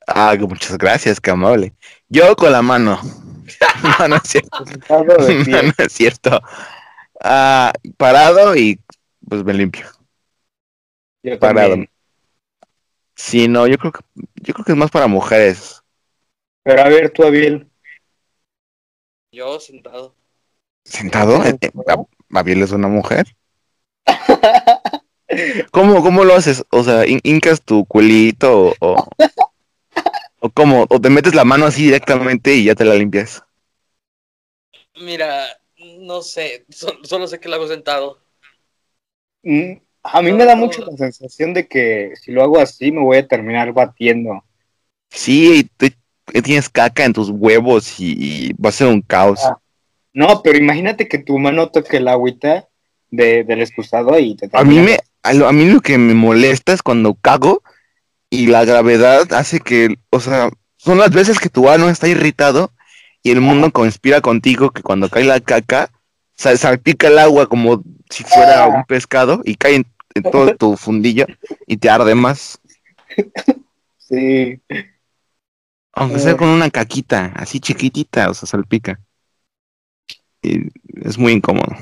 [0.07, 1.75] Ah, que muchas gracias, qué amable.
[2.09, 3.01] Yo con la mano.
[3.99, 4.65] No, no es cierto.
[4.65, 6.41] ¿Sentado o de No, no es cierto.
[7.23, 8.81] Ah, parado y
[9.29, 9.87] pues me limpio.
[11.23, 11.71] Yo Parado.
[11.71, 11.91] también.
[13.15, 14.01] Sí, no, yo creo que
[14.37, 15.83] yo creo que es más para mujeres.
[16.63, 17.69] Pero a ver, tú, Abiel.
[19.33, 20.15] Yo sentado.
[20.85, 21.44] ¿Sentado?
[21.44, 23.27] Eh, eh, ¿Ab- ¿Abiel es una mujer?
[25.70, 26.64] ¿Cómo, cómo lo haces?
[26.70, 29.09] O sea, hincas tu culito o, o,
[30.40, 33.42] o cómo, o te metes la mano así directamente y ya te la limpias.
[35.01, 35.47] Mira,
[35.99, 36.64] no sé.
[36.70, 38.20] so- solo sé que lo hago sentado.
[39.42, 43.01] Mm, A mí me da mucho la sensación de que si lo hago así me
[43.01, 44.44] voy a terminar batiendo.
[45.11, 45.97] Sí, y te-
[46.42, 48.14] tienes caca en tus huevos y,
[48.49, 49.40] y va a ser un caos.
[49.44, 49.59] Ah.
[50.14, 52.68] No, pero imagínate que tu mano toque el agüita
[53.11, 56.14] de, del excusado y te A mí me, a, lo- a mí lo que me
[56.14, 57.62] molesta es cuando cago
[58.31, 62.72] y la gravedad hace que, o sea, son las veces que tu ano está irritado
[63.22, 65.90] y el mundo conspira contigo que cuando cae la caca
[66.37, 68.68] sa- salpica el agua como si fuera Ah.
[68.68, 71.27] un pescado y cae en, en todo tu fundillo
[71.66, 72.59] y te arde más,
[73.98, 74.61] Sí.
[75.92, 79.00] aunque sea con una caquita así chiquitita, o sea, salpica.
[80.45, 80.69] Y
[81.09, 81.75] es muy incómodo.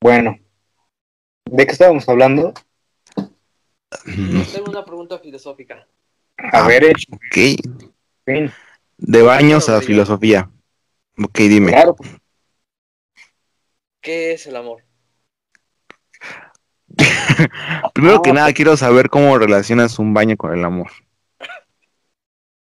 [0.00, 0.38] Bueno.
[1.44, 2.54] ¿De qué estábamos hablando?
[4.04, 5.86] Tengo una pregunta filosófica.
[6.38, 7.36] A Ah, ver, eh, Ok,
[8.24, 8.50] fin.
[8.96, 10.50] de baños a filosofía.
[11.22, 11.72] Ok, dime.
[11.72, 11.94] Claro.
[14.00, 14.82] ¿Qué es el amor?
[17.94, 20.90] Primero que Ah, nada, quiero saber cómo relacionas un baño con el amor.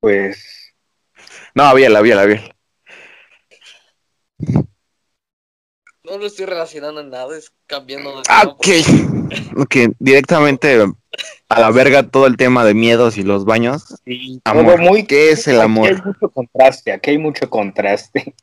[0.01, 0.75] Pues
[1.55, 2.55] No, Abiel, Abiel, Abiel.
[6.05, 8.67] No lo estoy relacionando en nada, es cambiando de Ah, tema, ok.
[9.59, 10.81] Ok, directamente
[11.49, 13.97] a la verga todo el tema de miedos y los baños.
[14.05, 15.89] sí, Amor, todo muy ¿qué es el Aquí amor?
[15.89, 18.35] hay mucho contraste, aquí hay mucho contraste.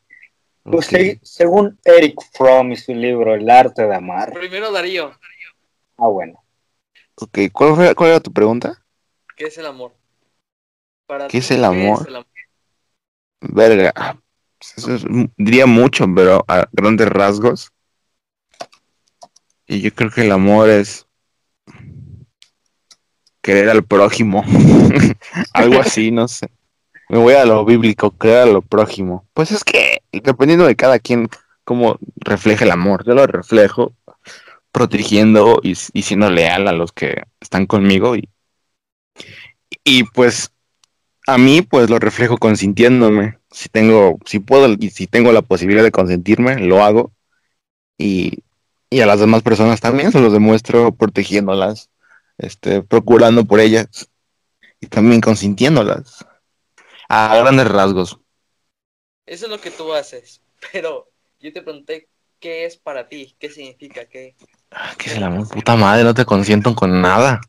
[0.62, 0.88] Pues,
[1.22, 4.32] según Eric Fromm y su libro El arte de amar.
[4.32, 5.12] Primero Darío,
[5.96, 6.42] Ah, bueno.
[7.14, 8.84] Ok, ¿cuál, fue- cuál era tu pregunta?
[9.36, 9.94] ¿qué es el amor?
[11.06, 12.06] Para ¿Qué es el amor?
[12.08, 12.26] el amor?
[13.40, 14.20] Verga.
[14.58, 15.04] Pues Eso es-
[15.36, 17.70] diría mucho, pero a grandes rasgos.
[19.66, 21.06] Y yo creo que el amor es
[23.42, 24.44] querer al prójimo.
[25.52, 26.48] Algo así, no sé.
[27.08, 29.26] Me voy a lo bíblico, querer a lo prójimo.
[29.32, 31.28] Pues es que, dependiendo de cada quien,
[31.64, 33.04] cómo refleja el amor.
[33.06, 33.94] Yo lo reflejo
[34.72, 38.16] protegiendo y, y siendo leal a los que están conmigo.
[38.16, 38.28] Y,
[39.84, 40.52] y pues
[41.26, 43.38] a mí, pues lo reflejo consintiéndome.
[43.56, 47.12] Si tengo, si puedo y si tengo la posibilidad de consentirme, lo hago.
[47.96, 48.40] Y,
[48.90, 51.88] y a las demás personas también se los demuestro protegiéndolas,
[52.36, 54.10] este, procurando por ellas
[54.78, 56.26] y también consintiéndolas.
[57.08, 58.18] A grandes rasgos.
[59.24, 60.42] Eso es lo que tú haces,
[60.72, 64.36] pero yo te pregunté qué es para ti, qué significa, qué...
[64.70, 65.48] Ah, ¿Qué es el amor?
[65.48, 67.40] Puta madre, no te consiento con nada.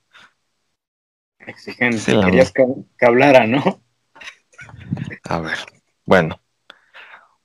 [1.39, 2.17] Exigente.
[2.17, 2.63] Querías que,
[2.97, 3.81] que hablara, ¿no?
[5.23, 5.57] A ver,
[6.07, 6.39] bueno.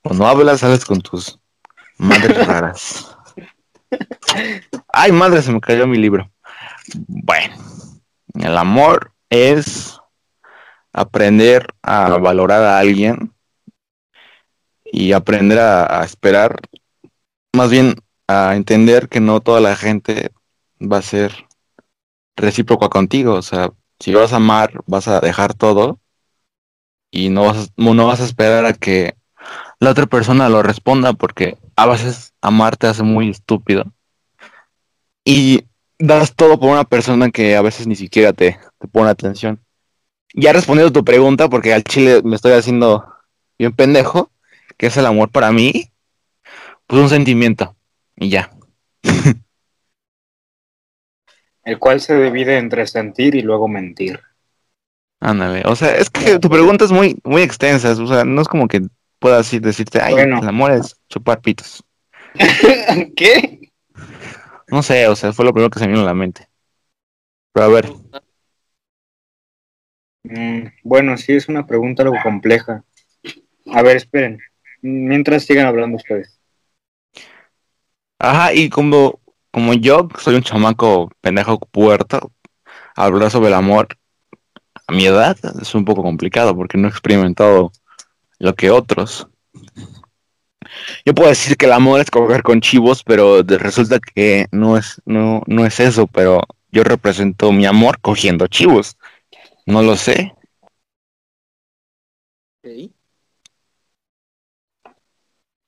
[0.03, 1.39] Cuando hablas, sales con tus
[1.99, 3.17] madres raras.
[4.89, 6.31] Ay, madre, se me cayó mi libro.
[7.07, 7.57] Bueno,
[8.35, 10.01] el amor es
[10.93, 13.35] aprender a valorar a alguien
[14.85, 16.61] y aprender a, a esperar,
[17.53, 17.97] más bien
[18.29, 20.31] a entender que no toda la gente
[20.81, 21.47] va a ser
[22.37, 23.35] recíproca contigo.
[23.35, 26.02] O sea, si vas a amar, vas a dejar todo
[27.13, 29.15] y no vas, no vas a esperar a que
[29.79, 33.85] la otra persona lo responda porque a veces amar te hace muy estúpido
[35.25, 35.67] y
[35.99, 39.61] das todo por una persona que a veces ni siquiera te, te pone atención.
[40.35, 43.07] Ya respondiendo a tu pregunta, porque al chile me estoy haciendo
[43.59, 44.31] bien pendejo,
[44.77, 45.93] que es el amor para mí,
[46.87, 47.77] pues un sentimiento
[48.17, 48.51] y ya.
[51.65, 54.19] El cual se divide entre sentir y luego mentir.
[55.23, 58.49] Ándale, o sea, es que tu pregunta es muy, muy extensa, o sea, no es
[58.49, 58.83] como que
[59.21, 60.41] puedas decirte, ay, Bueno.
[60.41, 61.85] el amor es chupar pitos.
[63.17, 63.61] ¿Qué?
[64.69, 66.49] No sé, o sea, fue lo primero que se me vino a la mente.
[67.53, 67.87] Pero a ver,
[70.25, 72.85] Mm, bueno, sí, es una pregunta algo compleja.
[73.73, 74.41] A ver, esperen.
[74.83, 76.41] Mientras sigan hablando ustedes.
[78.19, 82.33] ajá, y como, como yo soy un chamaco pendejo puerto,
[82.97, 83.89] hablar sobre el amor
[84.87, 87.73] a mi edad es un poco complicado porque no he experimentado
[88.39, 89.29] lo que otros.
[91.05, 95.01] Yo puedo decir que el amor es coger con chivos, pero resulta que no es,
[95.05, 98.97] no, no es eso, pero yo represento mi amor cogiendo chivos.
[99.67, 100.35] No lo sé.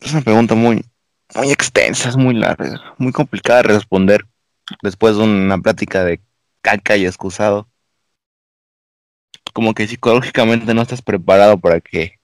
[0.01, 0.85] Es una pregunta muy,
[1.35, 4.27] muy extensa, es muy larga, muy complicada de responder
[4.83, 6.21] después de una plática de
[6.63, 7.69] caca y excusado.
[9.55, 12.21] Como que psicológicamente no estás preparado para que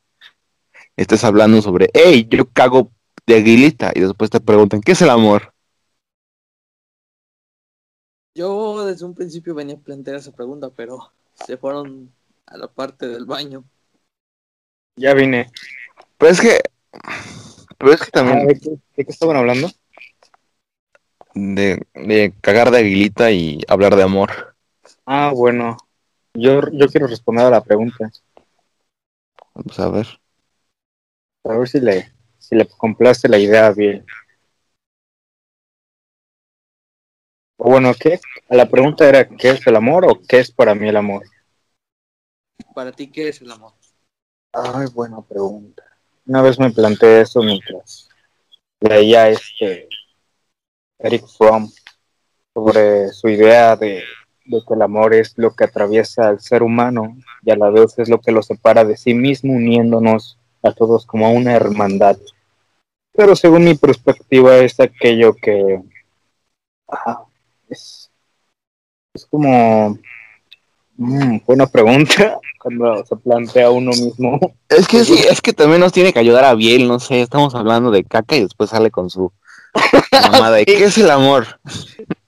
[0.97, 2.93] estés hablando sobre, hey, yo cago
[3.27, 5.53] de aguilita y después te preguntan, ¿qué es el amor?
[8.35, 12.13] Yo desde un principio venía a plantear esa pregunta, pero se fueron
[12.47, 13.65] a la parte del baño.
[14.97, 15.51] Ya vine.
[16.19, 16.61] Pero es que,
[17.79, 19.69] pero es que Ah, también ¿De qué, de qué estaban hablando?
[21.35, 24.55] de, de cagar de aguilita y hablar de amor.
[25.07, 25.77] Ah, bueno.
[26.35, 28.11] Yo, yo quiero responder a la pregunta.
[29.53, 30.07] Pues a ver.
[31.45, 34.05] A ver si le, si le complace la idea bien.
[37.57, 38.21] O bueno, ¿qué?
[38.49, 41.25] La pregunta era, ¿qué es el amor o qué es para mí el amor?
[42.75, 43.75] Para ti, ¿qué es el amor?
[44.53, 45.83] Ay, buena pregunta.
[46.27, 48.09] Una vez me planteé eso mientras
[48.81, 49.89] leía este
[50.99, 51.71] Eric Fromm
[52.55, 54.03] sobre su idea de,
[54.51, 57.99] de que el amor es lo que atraviesa al ser humano y a la vez
[57.99, 62.17] es lo que lo separa de sí mismo, uniéndonos a todos como a una hermandad.
[63.13, 65.81] Pero según mi perspectiva es aquello que
[67.69, 68.11] es,
[69.15, 69.99] es como
[70.97, 74.39] mm, buena pregunta cuando se plantea uno mismo.
[74.69, 77.55] Es que sí, es que también nos tiene que ayudar a Biel, no sé, estamos
[77.55, 79.33] hablando de caca y después sale con su
[80.13, 80.65] mamada de.
[80.67, 81.47] ¿qué es el amor?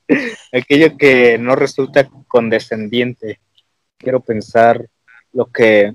[0.53, 3.41] aquello que no resulta condescendiente.
[3.99, 4.89] Quiero pensar
[5.33, 5.95] lo que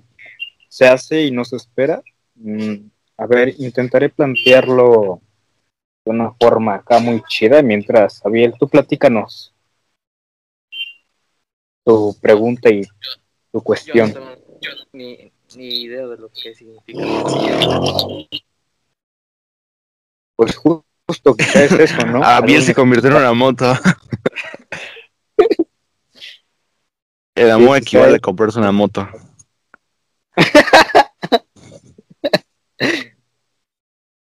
[0.70, 2.02] se hace y no se espera.
[2.36, 5.22] Mm, a ver, intentaré plantearlo
[6.06, 7.62] de una forma acá muy chida.
[7.62, 9.54] Mientras, Abiel, tú platícanos
[11.86, 14.10] tu pregunta y tu Yo cuestión.
[14.10, 14.36] no tengo
[14.94, 17.00] ni, ni idea de lo que significa.
[20.36, 22.20] Pues ju- justo que es eso, ¿no?
[22.24, 23.74] Ah, bien se convirtió en una moto.
[27.36, 28.18] El amor Sí, sí, equivale sí.
[28.18, 29.08] a comprarse una moto.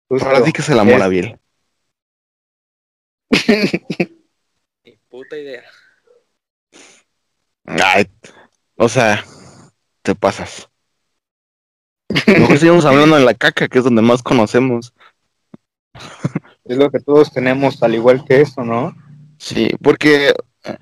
[0.10, 0.26] justo.
[0.26, 1.39] Para ti, ¿qué es el amor, Abiel?
[4.84, 5.63] Ni puta idea.
[7.65, 8.06] Ay,
[8.78, 9.24] o sea,
[10.04, 10.69] te pasas.
[12.28, 14.93] Mejor seguimos hablando de la caca, que es donde más conocemos.
[16.65, 18.95] Es lo que todos tenemos, al igual que eso, ¿no?
[19.38, 20.78] Sí, porque eh,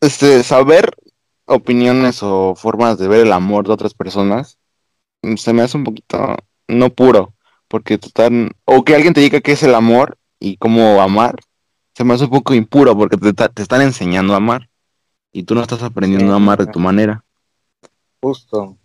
[0.00, 0.90] este, saber
[1.44, 4.58] opiniones o formas de ver el amor de otras personas
[5.22, 6.36] mm, se me hace un poquito
[6.68, 7.34] no puro,
[7.68, 11.36] porque están, o que alguien te diga qué es el amor y cómo amar,
[11.94, 14.70] se me hace un poco impuro porque te, te están enseñando a amar
[15.32, 17.24] y tú no estás aprendiendo Sí, a amar de tu manera.
[18.22, 18.76] Justo.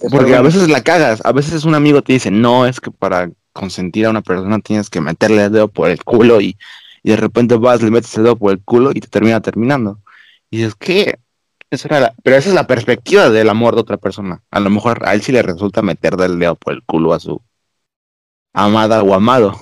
[0.00, 2.90] Es Porque a veces la cagas, a veces un amigo te dice, no, es que
[2.90, 6.56] para consentir a una persona tienes que meterle el dedo por el culo y,
[7.02, 9.98] y de repente vas, le metes el dedo por el culo y te termina terminando.
[10.50, 11.18] Y dices, ¿qué?
[11.70, 14.42] Esa era la- Pero esa es la perspectiva del amor de otra persona.
[14.50, 17.20] A lo mejor a él sí le resulta meterle el dedo por el culo a
[17.20, 17.42] su
[18.54, 19.54] amada o amado.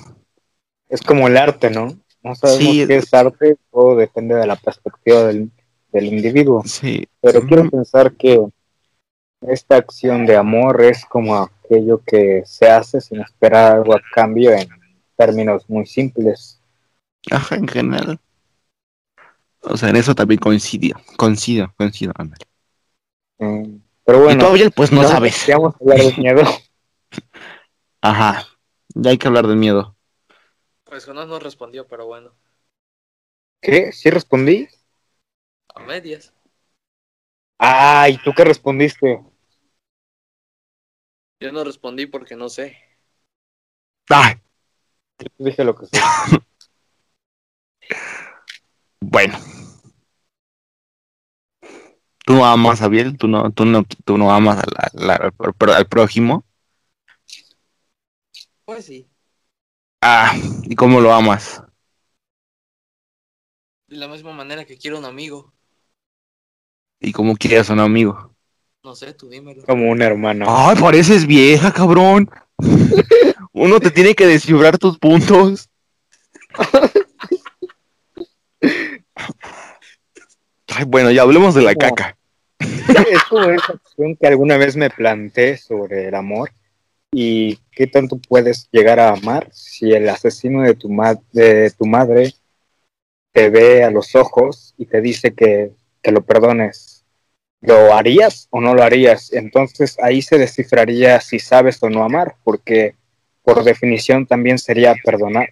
[0.89, 1.87] es como el arte, ¿no?
[2.23, 2.85] No sabemos Sí.
[2.87, 5.51] qué es arte, todo depende de la perspectiva del,
[5.91, 6.63] del individuo.
[6.65, 7.05] Sí.
[7.21, 8.39] Pero quiero pensar que
[9.41, 14.51] esta acción de amor es como aquello que se hace sin esperar algo a cambio
[14.51, 14.67] en
[15.15, 16.61] términos muy simples.
[17.31, 18.19] Ajá, en general.
[19.61, 20.97] O sea, en eso también coincido.
[21.17, 22.13] Coincido, coincido.
[22.15, 22.45] ándale.
[23.39, 25.45] Mm, Pero y bueno, tú, Abiel, pues no sabes.
[25.45, 26.41] ya Vamos a hablar de miedo.
[28.01, 28.45] Ajá.
[28.95, 29.95] Ya hay que hablar del miedo.
[30.85, 32.31] Pues Jonás no respondió, pero bueno.
[33.61, 33.91] ¿Qué?
[33.91, 34.67] ¿Sí respondí?
[35.75, 36.33] A medias.
[37.59, 39.19] Ay, ¿tú qué respondiste?
[41.39, 42.77] Yo no respondí porque no sé.
[45.19, 45.99] Yo dije lo que sé.
[49.01, 49.37] Bueno.
[52.25, 53.17] ¿Tú no amas a Biel?
[53.17, 54.61] ¿Tú no, tú no, tú no amas
[54.95, 56.43] al, prójimo?
[58.65, 59.09] Pues sí.
[60.01, 61.63] Ah, ¿y cómo lo amas?
[63.87, 65.53] De la misma manera que quiero un amigo.
[66.99, 68.26] ¿Y cómo quieres a un amigo?
[68.87, 69.63] No sé, tú dímelo.
[69.65, 70.45] Como un hermano.
[70.47, 72.29] Ay, pareces vieja, cabrón.
[73.51, 75.67] Uno te tiene que descifrar tus puntos.
[80.67, 81.77] Ay, bueno, ya hablemos de la No.
[81.79, 82.17] caca.
[82.59, 86.51] es como esa acción que alguna vez me planteé sobre el amor
[87.11, 91.85] y qué tanto puedes llegar a amar si el asesino de tu, ma- de tu
[91.85, 92.33] madre
[93.33, 96.96] te ve a los ojos y te dice que, que lo perdones.
[97.61, 99.33] ¿Lo harías o no lo harías?
[99.33, 102.95] Entonces ahí se descifraría si sabes o no amar, porque
[103.43, 105.49] por definición también sería perdonar.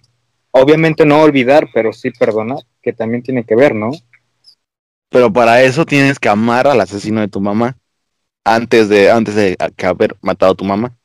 [0.52, 3.90] Obviamente no olvidar, pero sí perdonar, que también tiene que ver, ¿no?
[5.10, 7.76] Pero para eso tienes que amar al asesino de tu mamá
[8.44, 10.96] antes de antes de que haber matado a tu mamá.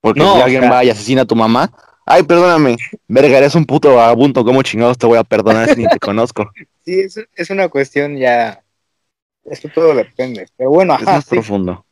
[0.00, 1.72] Porque No, si alguien va y asesina a tu mamá,
[2.06, 5.88] ay, perdóname, verga, eres un puto vagabundo, ¿cómo chingados te voy a perdonar si ni
[5.88, 6.50] te conozco?
[6.84, 8.62] Sí, es, es una cuestión ya.
[9.44, 10.46] Esto todo depende.
[10.56, 11.84] Pero bueno, Es ajá, más sí, profundo.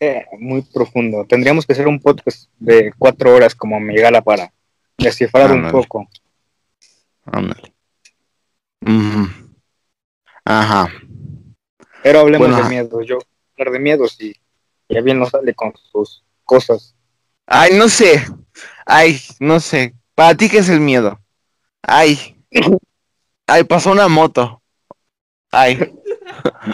[0.00, 1.24] eh, muy profundo.
[1.26, 4.52] Tendríamos que hacer un podcast de cuatro horas como Megala para
[4.98, 6.08] descifrar un poco.
[7.26, 7.72] Ándale.
[10.44, 10.88] Ajá.
[12.02, 13.00] Pero hablemos Bueno, de miedo.
[13.02, 13.18] Yo
[13.58, 14.34] hablar de miedo si
[14.88, 16.94] ya bien no sale con sus cosas.
[17.46, 18.24] Ay, no sé.
[18.86, 19.94] Ay, no sé.
[20.14, 21.18] ¿Para ti qué es el miedo?
[21.82, 22.36] Ay.
[23.46, 24.62] Ay, pasó una moto.
[25.50, 25.78] Ay,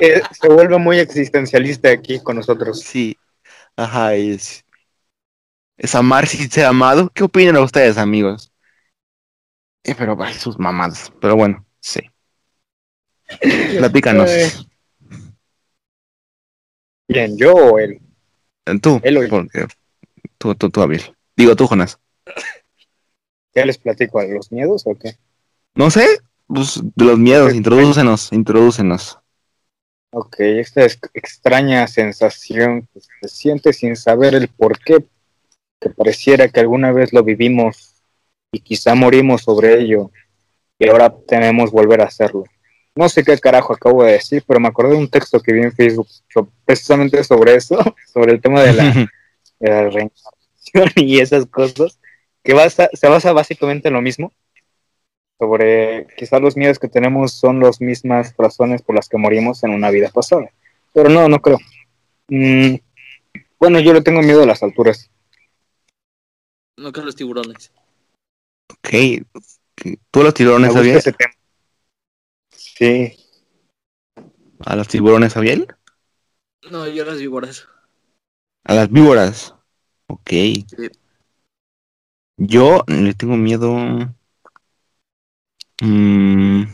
[0.00, 2.80] Eh, se vuelve muy existencialista aquí con nosotros.
[2.80, 3.16] sí.
[3.76, 4.64] Ajá, es.
[5.78, 7.10] Es amar sin ser amado.
[7.14, 8.52] ¿Qué opinan ustedes, amigos?
[9.84, 11.10] Eh, pero ay, sus mamás.
[11.20, 12.00] Pero bueno, sí.
[13.78, 14.28] Platícanos.
[14.28, 14.50] Eh,
[17.08, 18.00] Bien, yo o él.
[18.82, 19.66] Tú, él o porque
[20.38, 21.16] tú, tú, tú, Abiel.
[21.36, 21.98] Digo tú, Jonas.
[23.52, 24.22] ¿Qué les platico?
[24.22, 25.16] ¿Los miedos o qué?
[25.74, 26.06] No sé,
[26.46, 29.19] pues de los miedos, introdúcenos, introdúcenos.
[30.12, 35.04] Ok, esta es extraña sensación que se siente sin saber el por qué,
[35.80, 37.94] que pareciera que alguna vez lo vivimos
[38.50, 40.10] y quizá morimos sobre ello.
[40.80, 42.44] y ahora tenemos volver a hacerlo.
[42.96, 45.62] No sé qué carajo acabo de decir, pero me acordé de un texto que vi
[45.62, 46.08] en Facebook
[46.64, 47.78] precisamente sobre eso,
[48.12, 52.00] sobre el tema de la, reencarnación y esas cosas,
[52.42, 52.54] que
[52.94, 54.32] se basa básicamente en lo mismo,
[55.40, 59.70] sobre quizás los miedos que tenemos son las mismas razones por las que morimos en
[59.70, 60.50] una vida pasada.
[60.92, 61.58] Pero no, no creo.
[62.28, 62.74] Mm,
[63.58, 65.10] bueno, yo le tengo miedo a las alturas.
[66.76, 67.72] No creo a los tiburones.
[68.70, 69.24] Ok.
[70.10, 71.00] ¿Tú a los tiburones, Abiel?
[72.50, 73.16] Sí.
[74.66, 75.74] ¿A los tiburones, Abiel?
[76.70, 77.66] No, yo a las víboras.
[78.64, 79.54] ¿A las víboras?
[80.06, 80.32] Ok.
[82.36, 84.14] Yo le tengo miedo.
[85.80, 86.64] Mm,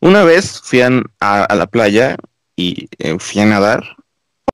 [0.00, 2.16] una vez fui a, la playa
[2.56, 3.96] y eh, fui a nadar,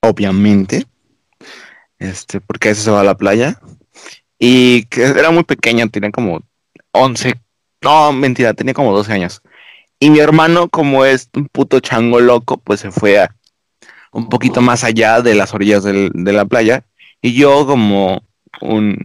[0.01, 0.87] obviamente,
[1.99, 3.61] este, porque a veces se va a la playa.
[4.39, 6.41] Y que era muy pequeña, tenía como
[6.93, 7.35] 11,
[7.83, 9.43] no, mentira, tenía como 12 años.
[10.01, 13.37] Y mi hermano, como es un puto chango loco, pues se fue a
[14.13, 16.85] un poquito más allá de las orillas de la playa.
[17.23, 18.23] Y yo como
[18.61, 18.99] un...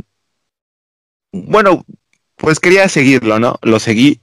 [1.32, 1.86] Bueno,
[2.38, 3.60] pues quería seguirlo, ¿no?
[3.62, 4.22] Lo seguí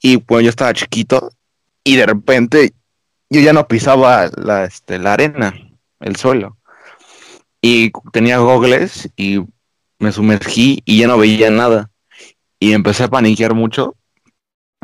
[0.00, 1.30] y pues yo estaba chiquito
[1.82, 2.72] y de repente
[3.30, 5.54] yo ya no pisaba la, este, la arena,
[6.00, 6.58] el suelo.
[7.60, 9.40] Y tenía gogles y
[9.98, 11.90] me sumergí y ya no veía nada.
[12.60, 13.96] Y empecé a paniquear mucho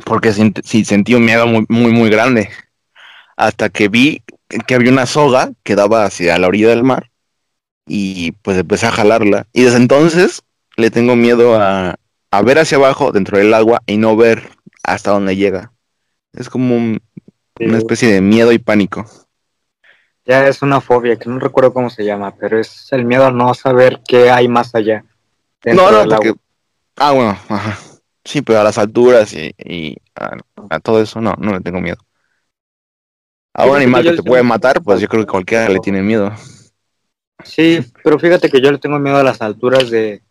[0.04, 2.50] porque sentí un miedo muy, muy, muy grande.
[3.36, 4.22] Hasta que vi
[4.66, 7.10] que había una soga que daba hacia la orilla del mar
[7.86, 9.46] y pues empecé a jalarla.
[9.52, 10.42] Y desde entonces
[10.76, 11.96] le tengo miedo a,
[12.33, 14.49] a ver hacia abajo dentro del agua y no ver
[14.83, 15.70] hasta dónde llega.
[16.33, 16.99] Es como
[17.61, 19.05] una especie de miedo y pánico.
[20.24, 23.30] Ya es una fobia que no recuerdo cómo se llama, pero es el miedo a
[23.30, 25.05] no saber qué hay más allá.
[25.64, 26.35] No, no, porque...
[26.97, 27.78] Ah, bueno, ajá.
[28.24, 31.99] Sí, pero a las alturas y, a, todo eso no, no le tengo miedo.
[33.53, 36.33] A un animal que te puede matar, pues yo creo que cualquiera le tiene miedo.
[37.45, 40.22] Sí, pero fíjate que yo le tengo miedo a las alturas de,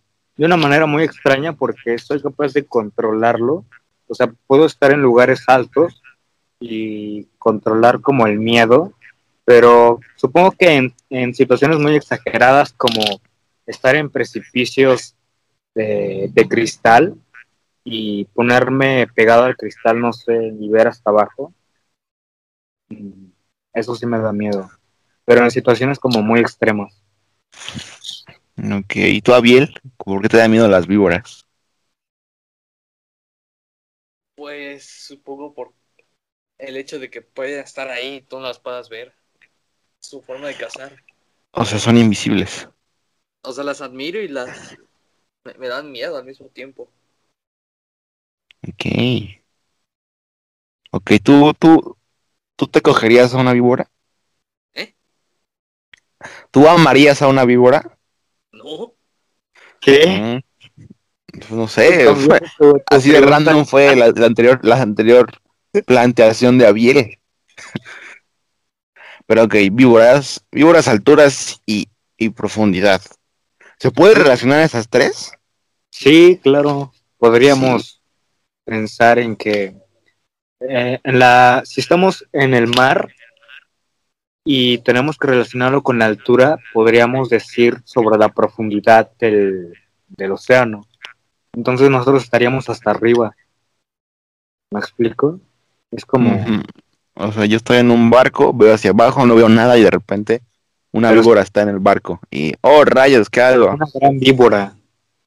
[0.41, 3.63] de una manera muy extraña porque soy capaz de controlarlo.
[4.07, 6.01] O sea, puedo estar en lugares altos
[6.59, 8.91] y controlar como el miedo,
[9.45, 13.03] pero supongo que en, situaciones muy exageradas como
[13.67, 15.15] estar en precipicios
[15.75, 17.13] de, de, cristal
[17.83, 21.53] y ponerme pegado al cristal, no sé, y ver hasta abajo,
[22.89, 23.27] mm,
[23.75, 24.71] eso sí me da miedo,
[25.23, 26.99] pero en situaciones como muy extremas.
[28.64, 29.74] Ok, ¿y tú, Abiel?
[29.97, 31.47] ¿Por qué te da miedo las víboras?
[34.36, 35.74] Pues supongo por
[36.59, 39.16] el hecho de que pueden estar ahí y tú no las puedas ver.
[39.99, 40.95] Su forma de cazar.
[41.51, 42.70] O sea, son invisibles.
[43.41, 44.78] O sea, las admiro y las...
[45.43, 46.91] Me, dan miedo al mismo tiempo.
[48.68, 48.86] Ok.
[50.91, 51.97] Ok, ¿tú, tú,
[52.55, 53.89] tú te cogerías a una víbora?
[54.76, 54.93] ¿Eh?
[56.51, 57.97] ¿Tú amarías a una víbora?
[58.64, 58.93] No.
[59.80, 60.43] ¿Qué?
[61.32, 62.07] Pues no sé,
[62.88, 65.32] así de random fue la, anterior, la anterior
[65.86, 67.20] planteación de Abiel.
[69.26, 71.88] Pero ok, víboras, víboras, alturas y,
[72.36, 73.01] profundidad.
[73.80, 75.32] ¿Se puede relacionar esas tres?
[75.89, 76.91] Sí, claro.
[77.18, 78.03] Podríamos
[78.64, 79.76] pensar en que
[80.59, 83.09] eh, en la, si estamos en el mar
[84.43, 89.73] y tenemos que relacionarlo con la altura, podríamos decir sobre la profundidad del,
[90.07, 90.87] del océano.
[91.53, 93.35] Entonces nosotros estaríamos hasta arriba.
[94.71, 95.39] ¿Me explico?
[95.91, 96.43] Es como...
[97.13, 99.91] O sea, yo estoy en un barco, veo hacia abajo, no veo nada y de
[99.91, 100.41] repente
[100.91, 102.19] una víbora está en el barco.
[102.31, 103.71] Y, oh, rayos, ¿qué hago?
[103.71, 104.73] Una gran víbora.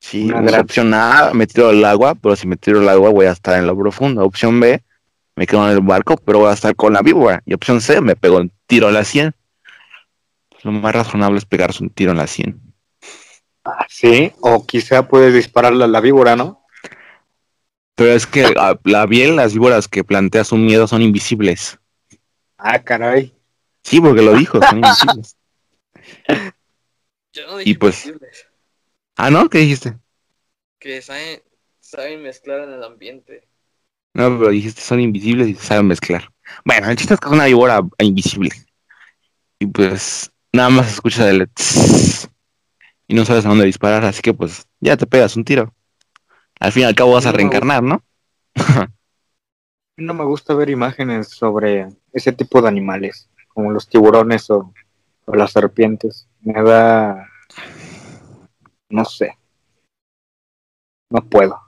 [0.00, 3.26] Sí, una opción A, me tiro al agua, pero si me tiro al agua voy
[3.26, 4.24] a estar en lo profundo.
[4.24, 4.82] Opción B,
[5.37, 7.43] me quedo en el barco, pero voy a estar con la víbora.
[7.47, 9.35] Y opción C, me pego un tiro a la 100.
[10.62, 12.61] Lo más razonable es pegarse un tiro en la 100.
[13.64, 16.64] Ah, sí, o quizá puedes dispararle a la víbora, ¿no?
[17.95, 18.53] Pero es que
[18.85, 21.78] la bien las víboras que planteas un miedo son invisibles.
[22.59, 23.32] Ah, caray.
[23.82, 25.37] Sí, porque lo dijo, son invisibles.
[27.32, 28.12] Yo no dije y pues...
[29.16, 29.49] Ah, ¿no?
[29.49, 29.97] ¿Qué dijiste?
[30.78, 31.43] Que saben,
[31.80, 33.47] saben mezclar en el ambiente.
[34.14, 36.30] No, pero dijiste son invisibles y saben mezclar.
[36.64, 38.50] Bueno, el chiste es que es una víbora invisible.
[39.58, 41.48] Y pues nada más escuchas el
[43.06, 45.74] y no sabes a dónde disparar, así que pues ya te pegas un tiro.
[46.60, 48.02] Al fin y al cabo vas a reencarnar, ¿no?
[49.96, 54.72] no me gusta ver imágenes sobre ese tipo de animales, como los tiburones o,
[55.26, 56.28] las serpientes.
[56.40, 57.26] Me da...
[58.88, 59.36] no sé.
[61.10, 61.58] No puedo.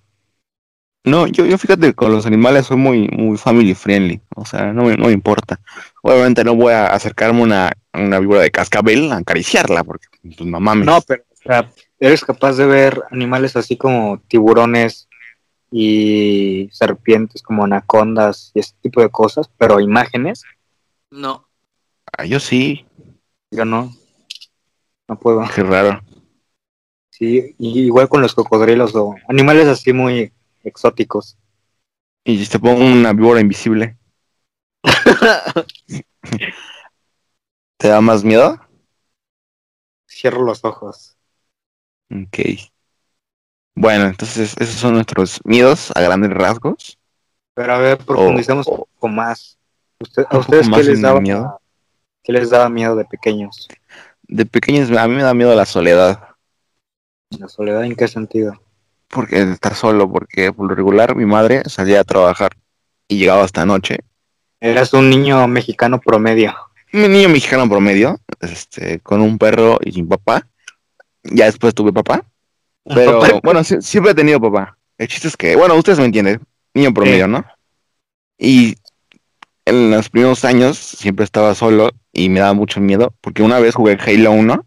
[1.06, 4.20] No, yo, yo fíjate que con los animales soy muy, muy family friendly.
[4.34, 5.60] O sea, no me, no me importa.
[6.02, 10.58] Obviamente no voy a acercarme a una, víbora de cascabel a acariciarla, porque pues no
[10.58, 10.84] mames.
[10.84, 15.08] No, pero o sea, eres capaz de ver animales así como tiburones
[15.70, 20.42] y serpientes como anacondas y este tipo de cosas, pero imágenes,
[21.12, 21.46] No.
[22.18, 22.84] Ah, yo sí,
[23.52, 23.94] yo no.
[25.06, 25.44] No puedo.
[25.54, 26.02] qué raro.
[27.10, 30.32] Sí, y igual con los cocodrilos o animales así muy
[30.66, 31.38] exóticos.
[32.24, 33.96] Y si te pongo una víbora invisible,
[37.78, 38.60] ¿te da más miedo?
[40.08, 41.16] Cierro los ojos.
[42.10, 42.38] Ok.
[43.74, 46.98] Bueno, entonces esos son nuestros miedos a grandes rasgos.
[47.54, 49.58] Pero a ver, profundizamos O- un poco más.
[50.00, 51.60] Usted- ¿A ustedes poco qué les daba miedo.
[52.22, 53.68] ¿Qué les daba miedo de pequeños?
[54.22, 56.28] De pequeños a mí me da miedo la soledad.
[57.38, 58.60] ¿La soledad en qué sentido?
[59.08, 62.52] Porque de estar solo, porque por lo regular mi madre salía a trabajar
[63.08, 63.98] y llegaba hasta noche.
[64.60, 66.54] Eras un niño mexicano promedio.
[66.92, 70.46] Mi niño mexicano promedio, este, con un perro y sin papá.
[71.22, 72.24] Ya después tuve papá.
[72.84, 73.40] Pero Papá.
[73.42, 74.78] bueno, siempre he tenido papá.
[74.96, 76.40] El chiste es que, bueno, ustedes me entienden,
[76.72, 77.44] niño promedio, ¿no?
[78.38, 78.76] Y
[79.64, 83.74] en los primeros años siempre estaba solo y me daba mucho miedo porque una vez
[83.74, 84.66] jugué Halo 1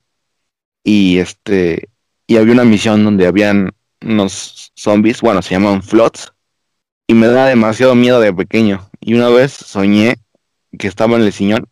[0.84, 1.90] y este
[2.28, 3.72] y había una misión donde habían
[4.02, 6.34] unos zombies, bueno, se llaman flots
[7.08, 8.90] y me daba demasiado miedo de pequeño.
[9.00, 10.18] Y una vez soñé
[10.78, 11.68] que estaba en el sillón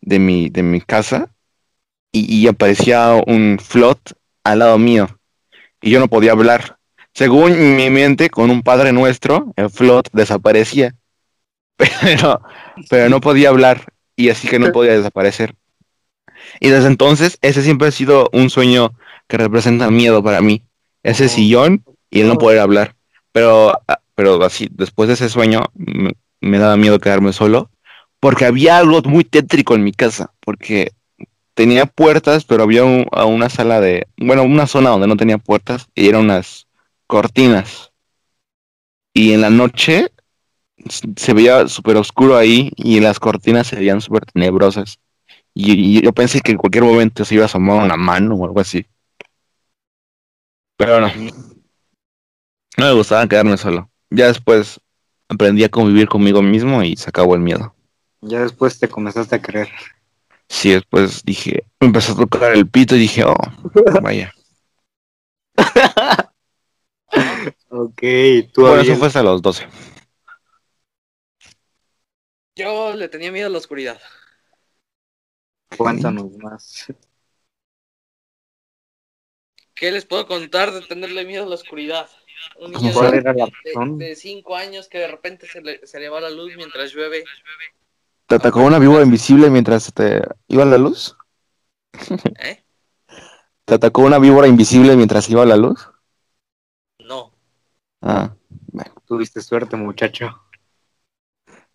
[0.00, 1.32] de mi de mi casa
[2.12, 5.08] y, y aparecía un flot al lado mío
[5.82, 6.78] y yo no podía hablar.
[7.12, 10.94] Según mi mente, con un Padre Nuestro, el flot desaparecía.
[12.00, 12.40] Pero,
[12.88, 15.56] pero no podía hablar y así que no podía desaparecer.
[16.60, 18.92] Y desde entonces, ese siempre ha sido un sueño
[19.26, 20.62] que representa miedo para mí.
[21.02, 22.94] Ese sillón y el no poder hablar.
[23.32, 27.70] Pero, ah, pero así, después de ese sueño, me, me daba miedo quedarme solo.
[28.20, 30.32] Porque había algo muy tétrico en mi casa.
[30.40, 30.92] Porque
[31.54, 35.38] tenía puertas, pero había un- a una sala de, bueno, una zona donde no tenía
[35.38, 36.68] puertas y eran unas
[37.06, 37.92] cortinas.
[39.14, 40.08] Y en la noche
[41.16, 44.98] se veía súper oscuro ahí y las cortinas se veían súper tenebrosas.
[45.54, 48.46] Y, y yo pensé que en cualquier momento se iba a asomar una mano o
[48.46, 48.86] algo así.
[50.84, 51.08] Pero no.
[52.76, 53.88] No me gustaba quedarme solo.
[54.10, 54.80] Ya después
[55.28, 57.72] aprendí a convivir conmigo mismo y se acabó el miedo.
[58.20, 59.68] Ya después te comenzaste a creer.
[60.48, 63.36] Sí, después dije, me empezó a tocar el pito y dije, oh,
[64.02, 64.34] vaya.
[67.68, 68.02] Ok,
[68.52, 69.66] tú Bueno, eso fue hasta los 12.
[72.56, 74.00] Yo le tenía miedo a la oscuridad.
[75.76, 76.86] cuéntanos más.
[79.82, 82.08] ¿Qué les puedo contar de tenerle miedo a la oscuridad?
[82.60, 83.98] Un ¿Cómo niño de, ¿Cuál era la de- razón?
[83.98, 87.24] de cinco años que de repente se le, se le va la luz mientras llueve.
[88.28, 91.16] ¿Te atacó una víbora invisible mientras te iba la luz?
[92.38, 92.62] ¿Eh?
[93.64, 95.90] ¿Te atacó una víbora invisible mientras iba la luz?
[97.00, 97.32] No,
[98.00, 98.34] Ah,
[99.06, 100.28] Tuviste suerte, muchacho.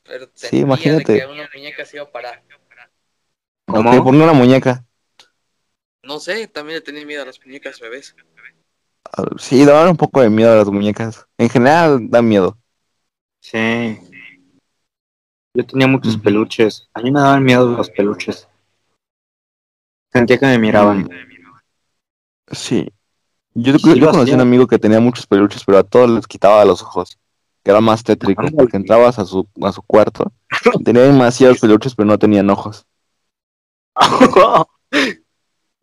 [0.03, 1.13] pero Sí, imagínate.
[1.13, 2.43] de que una muñeca se iba a parar.
[3.67, 3.89] ¿Cómo?
[3.91, 4.85] ok, ponle una muñeca.
[6.07, 8.15] No sé, también le tenía miedo a las muñecas bebés.
[9.03, 11.27] Ah, Sí, daban un poco de miedo a las muñecas.
[11.37, 12.57] En general, da miedo.
[13.41, 13.99] Sí.
[15.53, 16.87] Yo tenía muchos peluches.
[16.93, 18.47] A mí me daban miedo los peluches.
[20.13, 21.09] Sentía que me miraban.
[22.53, 22.87] Sí.
[23.53, 26.25] Yo, Sí, yo conocí a un amigo que tenía muchos peluches, pero a todos les
[26.25, 27.19] quitaba los ojos.
[27.63, 30.31] Que era más tétrico, porque entrabas a su, a su cuarto,
[30.85, 32.85] tenía demasiados peluches, pero no tenían ojos.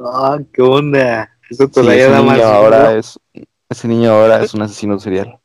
[0.05, 1.37] ah, qué onda.
[1.51, 3.21] Eso Sí, todavía ese da más niño ahora es,
[3.69, 5.39] ese niño ahora es un asesino serial.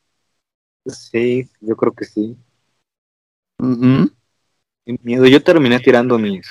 [0.86, 2.36] Sí, yo creo que sí.
[3.58, 4.10] Ujú.
[4.86, 5.26] Qué miedo.
[5.26, 6.46] Yo terminé tirando mis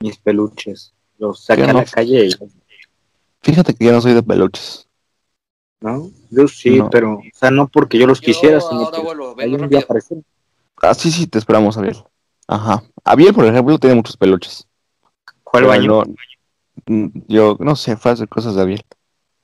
[0.00, 0.94] mis peluches.
[1.18, 2.30] Los saqué a la calle y
[3.42, 4.88] Fíjate que yo no soy de peluches.
[5.80, 6.10] ¿no?
[6.30, 6.90] Yo sí, No.
[6.90, 9.86] pero, o sea, no porque yo los Yo quisiera, sino ahora que vuelvo, vengo día.
[10.82, 12.02] Ah, sí, sí, te esperamos, Abiel.
[12.46, 12.82] Ajá.
[13.04, 14.66] Abiel, por ejemplo, tiene muchos peluches.
[15.42, 15.86] ¿Cuál pero baño?
[15.88, 16.14] no- mm,
[16.86, 18.84] yo no sé, fue hacer cosas de Abiel.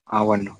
[0.06, 0.58] Ah, bueno.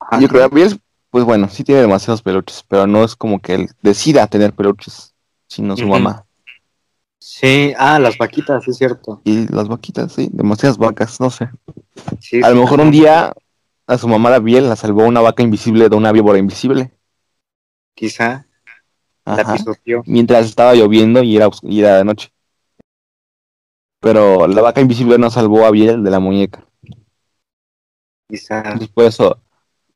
[0.00, 0.20] Ajá.
[0.20, 0.80] Yo creo que Abiel,
[1.10, 5.14] pues bueno, sí tiene demasiados peluches, pero no es como que él decida tener peluches,
[5.48, 6.24] sino su mamá.
[7.18, 9.20] Sí, ah, las vaquitas, es cierto.
[9.24, 11.48] Y las vaquitas, sí, demasiadas vacas, no sé.
[12.20, 13.32] Sí, A lo sí, mejor un día
[13.86, 16.92] a su mamá la Abiel la salvó una vaca invisible de una víbora invisible.
[17.94, 18.46] Quizá
[19.24, 20.02] la pisoteó.
[20.06, 22.32] Mientras estaba lloviendo y era, y era de noche.
[24.06, 26.64] Pero la vaca invisible no salvó a Abiel de la muñeca.
[28.28, 28.58] Quizá.
[28.58, 29.40] Entonces, por eso,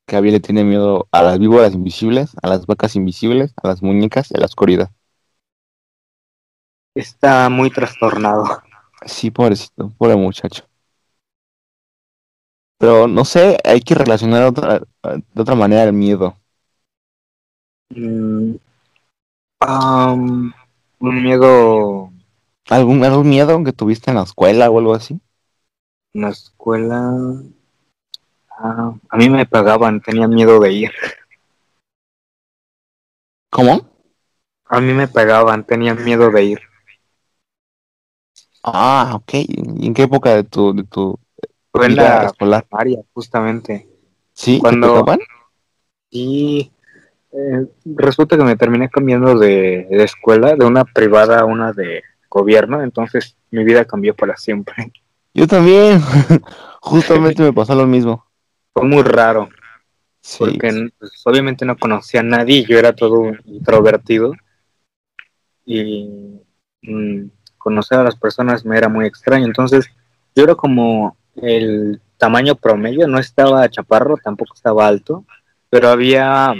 [0.05, 3.81] que Abby le tiene miedo a las víboras invisibles, a las vacas invisibles, a las
[3.81, 4.91] muñecas y a la oscuridad.
[6.93, 8.61] Está muy trastornado.
[9.05, 10.65] Sí, pobrecito, pobre muchacho.
[12.79, 16.35] Pero no sé, hay que relacionar otra, de otra manera el miedo.
[17.91, 18.55] Mm,
[20.99, 22.10] un miedo
[22.69, 25.19] ¿Algún, algún miedo que tuviste en la escuela o algo así?
[26.13, 27.11] en la escuela.
[28.57, 30.91] ah, a mí me pagaban, tenía miedo de ir.
[33.49, 33.85] ¿Cómo?
[34.65, 36.59] A mí me pagaban, tenía miedo de ir.
[38.63, 39.33] Ah, ok.
[39.35, 41.19] ¿Y en qué época de tu, de tu
[41.71, 42.65] Fue en la escolar?
[42.67, 43.87] primaria, justamente.
[44.33, 44.57] ¿Sí?
[44.57, 45.19] ¿Te cuando- pegaban?
[46.11, 46.71] Y
[47.33, 52.03] eh, resulta que me terminé cambiando de, de escuela, de una privada a una de
[52.31, 54.91] gobierno, entonces mi vida cambió para siempre.
[55.35, 56.01] Yo también.
[56.81, 58.25] Justamente me pasó lo mismo.
[58.73, 59.49] Fue muy raro,
[60.21, 60.37] Sí.
[60.39, 64.33] porque pues, obviamente no conocía a nadie, yo era todo introvertido
[65.65, 66.39] y
[66.81, 67.25] mm,
[67.57, 69.89] conocer a las personas me era muy extraño, entonces
[70.35, 75.25] yo era como el tamaño promedio, no estaba chaparro, tampoco estaba alto,
[75.69, 76.53] pero había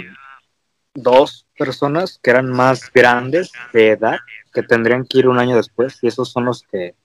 [0.94, 4.16] dos personas que eran más grandes de edad,
[4.52, 6.96] que tendrían que ir un año después, y esos son los que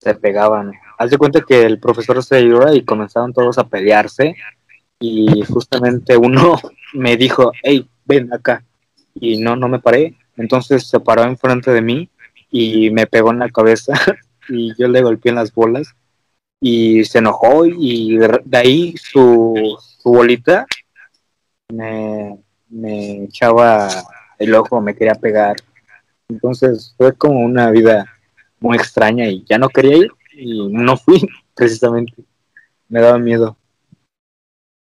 [0.00, 0.72] se pegaban.
[0.98, 4.34] Haz de cuenta que el profesor se iba y comenzaron todos a pelearse,
[5.00, 6.60] y justamente uno
[6.92, 8.62] me dijo, hey, ven acá,
[9.14, 12.10] y no, no me paré, entonces se paró enfrente de mí
[12.50, 13.94] y me pegó en la cabeza,
[14.50, 15.94] y yo le golpeé en las bolas,
[16.60, 20.66] y se enojó, y de ahí su, su bolita
[21.70, 22.36] me,
[22.72, 23.88] me echaba
[24.38, 25.56] el ojo, me quería pegar.
[26.28, 28.06] Entonces fue como una vida
[28.58, 32.14] muy extraña y ya no quería ir y no fui precisamente.
[32.88, 33.56] Me daba miedo.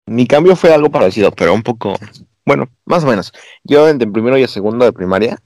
[0.07, 1.95] Mi cambio fue algo parecido, pero un poco,
[2.45, 3.33] bueno, más o menos.
[3.65, 5.39] Yo en primero y segundo de primaria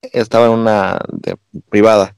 [0.00, 1.36] estaba en una de-
[1.68, 2.16] privada,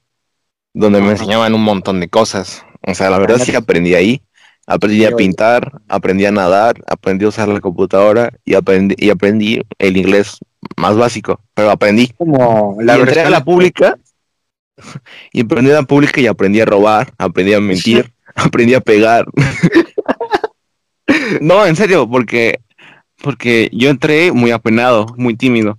[0.73, 2.65] donde me enseñaban un montón de cosas.
[2.87, 4.23] O sea, la verdad sí aprendí ahí.
[4.67, 9.61] Aprendí a pintar, aprendí a nadar, aprendí a usar la computadora y aprendí, y aprendí
[9.79, 10.39] el inglés
[10.77, 12.09] más básico, pero aprendí.
[12.17, 13.99] Como La y entré a la pública
[15.33, 19.27] y aprendí a la pública y aprendí a robar, aprendí a mentir, aprendí a pegar.
[21.43, 22.61] no, en serio, porque
[23.23, 25.79] porque yo entré muy apenado, muy tímido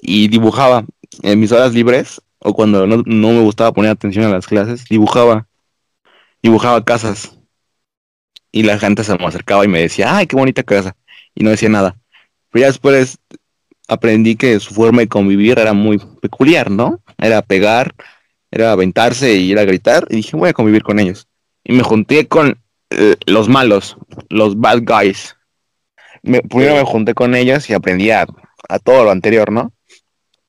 [0.00, 0.84] y dibujaba
[1.22, 4.84] en mis horas libres o cuando no, no me gustaba poner atención a las clases,
[4.88, 5.46] dibujaba
[6.42, 7.38] dibujaba casas
[8.54, 10.94] y la gente se me acercaba y me decía, "Ay, qué bonita casa."
[11.34, 11.96] Y no decía nada.
[12.50, 13.18] Pero ya después
[13.88, 17.00] aprendí que su forma de convivir era muy peculiar, ¿no?
[17.18, 17.92] Era pegar,
[18.52, 20.06] era aventarse y ir a gritar.
[20.08, 21.26] Y dije, voy a convivir con ellos.
[21.64, 22.56] Y me junté con
[22.90, 23.96] eh, los malos,
[24.30, 25.34] los bad guys.
[26.22, 28.24] Me- primero me junté con ellos y aprendí a,
[28.68, 29.72] a todo lo anterior, ¿no?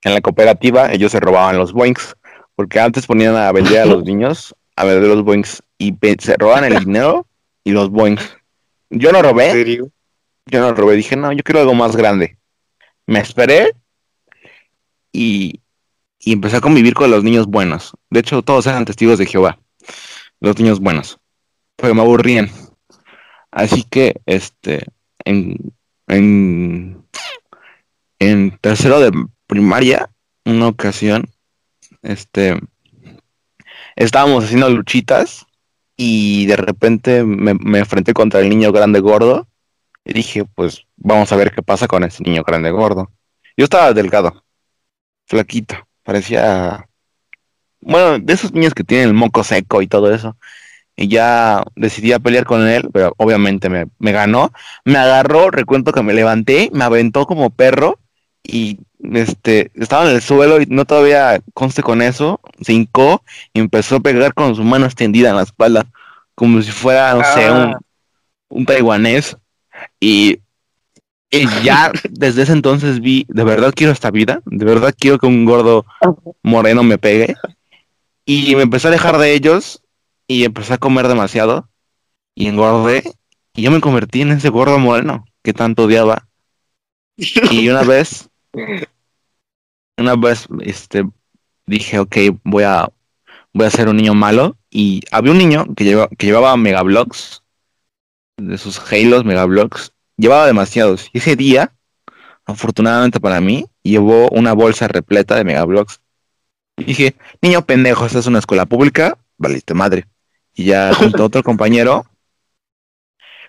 [0.04, 2.16] En la cooperativa ellos se robaban los boinks,
[2.56, 6.66] porque antes ponían a vender a los niños, a vender los boinks, y se robaban
[6.66, 7.26] el dinero
[7.66, 8.38] y los boinks.
[8.90, 9.92] Yo no robé, ¿En serio?
[10.46, 12.38] yo no robé, dije, no, yo quiero algo más grande.
[13.08, 13.72] Me esperé
[15.12, 15.60] y,
[16.20, 17.94] y empecé a convivir con los niños buenos.
[18.10, 19.60] De hecho, todos eran testigos de Jehová,
[20.40, 21.20] los niños buenos.
[21.76, 22.50] Pero me aburrían.
[23.52, 24.86] Así que, este,
[25.26, 25.58] en,
[26.08, 27.04] en,
[28.20, 29.12] en tercero de
[29.48, 30.10] primaria,
[30.46, 31.30] una ocasión,
[32.04, 32.60] este,
[33.96, 35.48] estábamos haciendo luchitas
[35.98, 39.48] y de repente me, me enfrenté contra el niño grande gordo
[40.04, 43.12] y dije, pues vamos a ver qué pasa con ese niño grande gordo.
[43.58, 44.44] Yo estaba delgado,
[45.26, 46.88] flaquito, parecía,
[47.82, 50.38] bueno, de esos niños que tienen el moco seco y todo eso.
[50.98, 54.54] Y ya decidí a pelear con él, pero obviamente me, me ganó.
[54.86, 58.00] Me agarró, recuento que me levanté, me aventó como perro
[58.48, 58.80] y
[59.14, 63.24] este estaba en el suelo y no todavía conste con eso, se hincó
[63.54, 65.86] y empezó a pegar con su mano extendida en la espalda,
[66.36, 67.80] como si fuera, no sé, un, Ah.
[68.50, 69.38] un taiwanés.
[70.00, 70.40] Y,
[71.30, 75.28] y ya desde ese entonces vi, de verdad quiero esta vida, de verdad quiero que
[75.28, 75.86] un gordo
[76.44, 77.36] moreno me pegue.
[78.26, 79.82] Y me empecé a alejar de ellos
[80.28, 81.70] y empecé a comer demasiado
[82.34, 83.04] y engordé
[83.56, 86.28] y yo me convertí en ese gordo moreno que tanto odiaba.
[87.52, 88.30] Y una vez,
[89.98, 91.08] una vez, este,
[91.66, 92.90] dije, ok, voy a,
[93.54, 94.58] voy a ser un niño malo.
[94.70, 97.44] Y había un niño que, lleva, que llevaba megablocks,
[98.38, 101.10] de sus Halos megablocks, llevaba demasiados.
[101.14, 101.74] Y ese día,
[102.46, 106.02] afortunadamente para mí, llevó una bolsa repleta de megablocks.
[106.78, 110.08] Y dije, niño pendejo, esta es una escuela pública, valiste madre.
[110.54, 112.06] Y ya junto a otro compañero,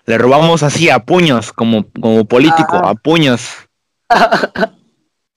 [0.05, 3.49] Le robamos así a puños, como, como político, a puños.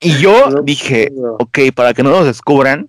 [0.00, 2.88] Y yo No dije, ok, para que no nos descubran,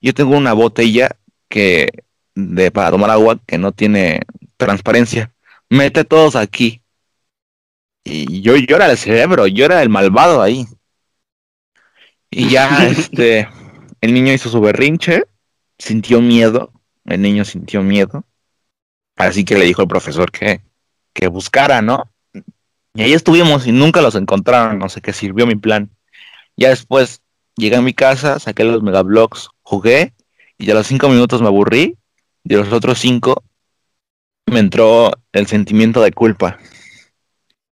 [0.00, 1.16] yo tengo una botella
[1.48, 2.04] que
[2.34, 4.20] de para tomar agua que no tiene
[4.56, 5.32] transparencia.
[5.68, 6.82] Mete todos aquí.
[8.04, 10.66] Y yo, yo era el cerebro, yo era el malvado ahí.
[12.30, 13.48] Y ya este
[14.00, 15.24] el niño hizo su berrinche,
[15.78, 16.72] sintió miedo,
[17.04, 18.24] el niño sintió miedo.
[19.16, 20.62] Así que le dijo al profesor que,
[21.12, 22.10] que buscara, ¿no?
[22.94, 25.90] Y ahí estuvimos y nunca los encontraron, no sé qué sirvió mi plan.
[26.60, 27.22] Ya después
[27.56, 30.12] llegué a mi casa, saqué los megablocks, jugué
[30.58, 31.96] y a los cinco minutos me aburrí.
[32.44, 33.42] Y a los otros cinco
[34.46, 36.58] me entró el sentimiento de culpa.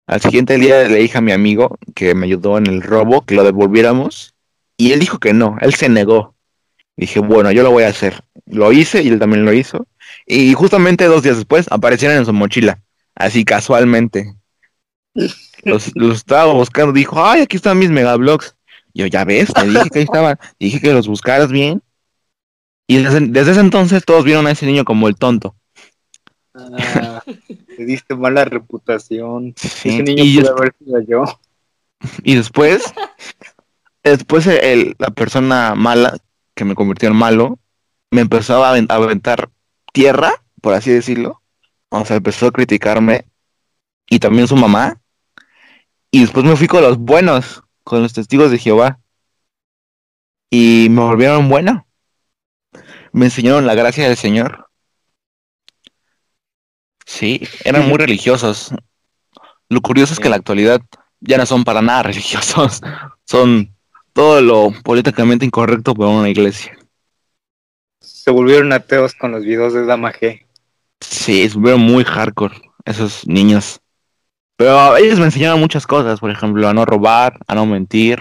[0.06, 3.34] Al siguiente día le dije a mi amigo que me ayudó en el robo que
[3.34, 4.34] lo devolviéramos
[4.78, 6.34] y él dijo que no, él se negó.
[6.96, 8.24] Dije, bueno, yo lo voy a hacer.
[8.46, 9.86] Lo hice y él también lo hizo.
[10.26, 12.80] Y justamente dos días después aparecieron en su mochila,
[13.14, 14.34] así casualmente.
[15.64, 18.54] Los, los estaba buscando, dijo, ay, aquí están mis megablocks.
[18.94, 21.82] Yo, ya ves, te dije que ahí estaban, dije que los buscaras bien.
[22.86, 25.54] Y desde, desde ese entonces todos vieron a ese niño como el tonto.
[26.54, 29.54] Ah, te diste mala reputación.
[29.56, 31.40] Sí, Ese niño y, pudo haber sido yo.
[32.24, 32.92] y después,
[34.02, 36.16] después el- la persona mala,
[36.54, 37.58] que me convirtió en malo,
[38.10, 39.50] me empezó a aventar
[39.92, 41.42] tierra, por así decirlo.
[41.90, 43.26] O sea, empezó a criticarme.
[44.10, 45.00] Y también su mamá.
[46.10, 49.00] Y después me fui con los buenos, con los testigos de Jehová.
[50.50, 51.86] Y me volvieron bueno.
[53.12, 54.68] Me enseñaron la gracia del Señor.
[57.06, 58.74] Sí, eran muy religiosos.
[59.70, 60.82] Lo curioso es que en la actualidad
[61.20, 62.82] ya no son para nada religiosos.
[63.24, 63.74] Son
[64.12, 66.76] todo lo políticamente incorrecto por una iglesia.
[68.00, 70.44] Se volvieron ateos con los videos de Dama G.
[71.00, 73.80] Sí, estuvieron muy hardcore esos niños.
[74.58, 78.20] Pero ellos me enseñaron muchas cosas, por ejemplo, a no robar, a no mentir,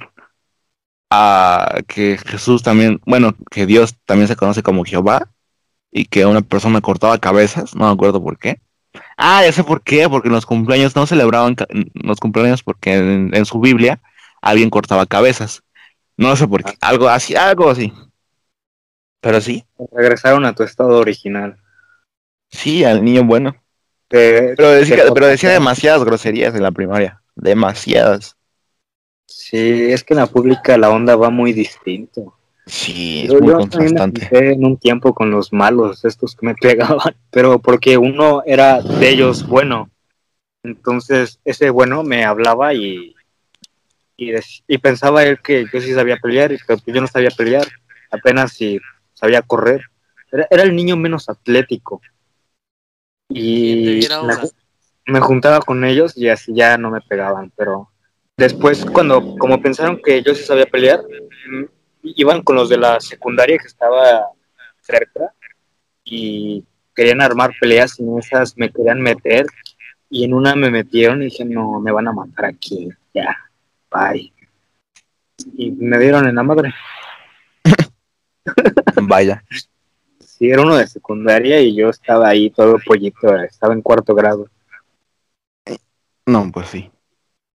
[1.11, 5.29] a que Jesús también, bueno, que Dios también se conoce como Jehová
[5.91, 8.61] y que una persona cortaba cabezas, no me acuerdo por qué.
[9.17, 11.55] Ah, ya sé por qué, porque en los cumpleaños no celebraban
[11.95, 14.01] los cumpleaños porque en, en su Biblia
[14.41, 15.63] alguien cortaba cabezas.
[16.17, 17.93] No sé por qué, algo así, algo así.
[19.21, 21.57] Pero sí, Regresaron a tu estado original.
[22.49, 23.55] sí, al niño bueno.
[24.08, 27.22] Pero decía, pero decía demasiadas groserías en la primaria.
[27.36, 28.38] Demasiadas.
[29.26, 32.34] Sí, es que en la pública la onda va muy distinto.
[32.66, 36.55] Sí, es Yo, muy yo me en un tiempo con los malos, estos que me
[36.62, 39.89] pegaban, pero porque uno era de ellos bueno.
[40.64, 43.16] Entonces, ese bueno me hablaba y,
[44.18, 47.68] y, pensaba él que yo sí sabía pelear, y pero yo no sabía pelear,
[48.12, 48.80] apenas si
[49.14, 49.82] sabía correr.
[50.32, 52.01] Era, era el niño menos atlético.
[53.30, 54.07] Y
[55.05, 57.89] me, juntaba con ellos y así ya no me pegaban, pero
[58.38, 61.63] después cuando como pensaron que yo sí sabía pelear, mm,
[62.03, 64.28] iban con los de la secundaria que estaba
[64.82, 65.34] cerca
[66.03, 66.65] y
[66.95, 69.45] querían armar peleas y en esas me querían meter
[70.09, 73.36] y en una me metieron y dije no, me van a matar aquí, ya,
[73.91, 74.32] bye.
[75.53, 76.73] Y me dieron en la madre.
[79.03, 79.43] Vaya.
[80.38, 84.47] Sí, era uno de secundaria y yo estaba ahí todo pollito, estaba en cuarto grado.
[86.27, 86.91] No, pues sí.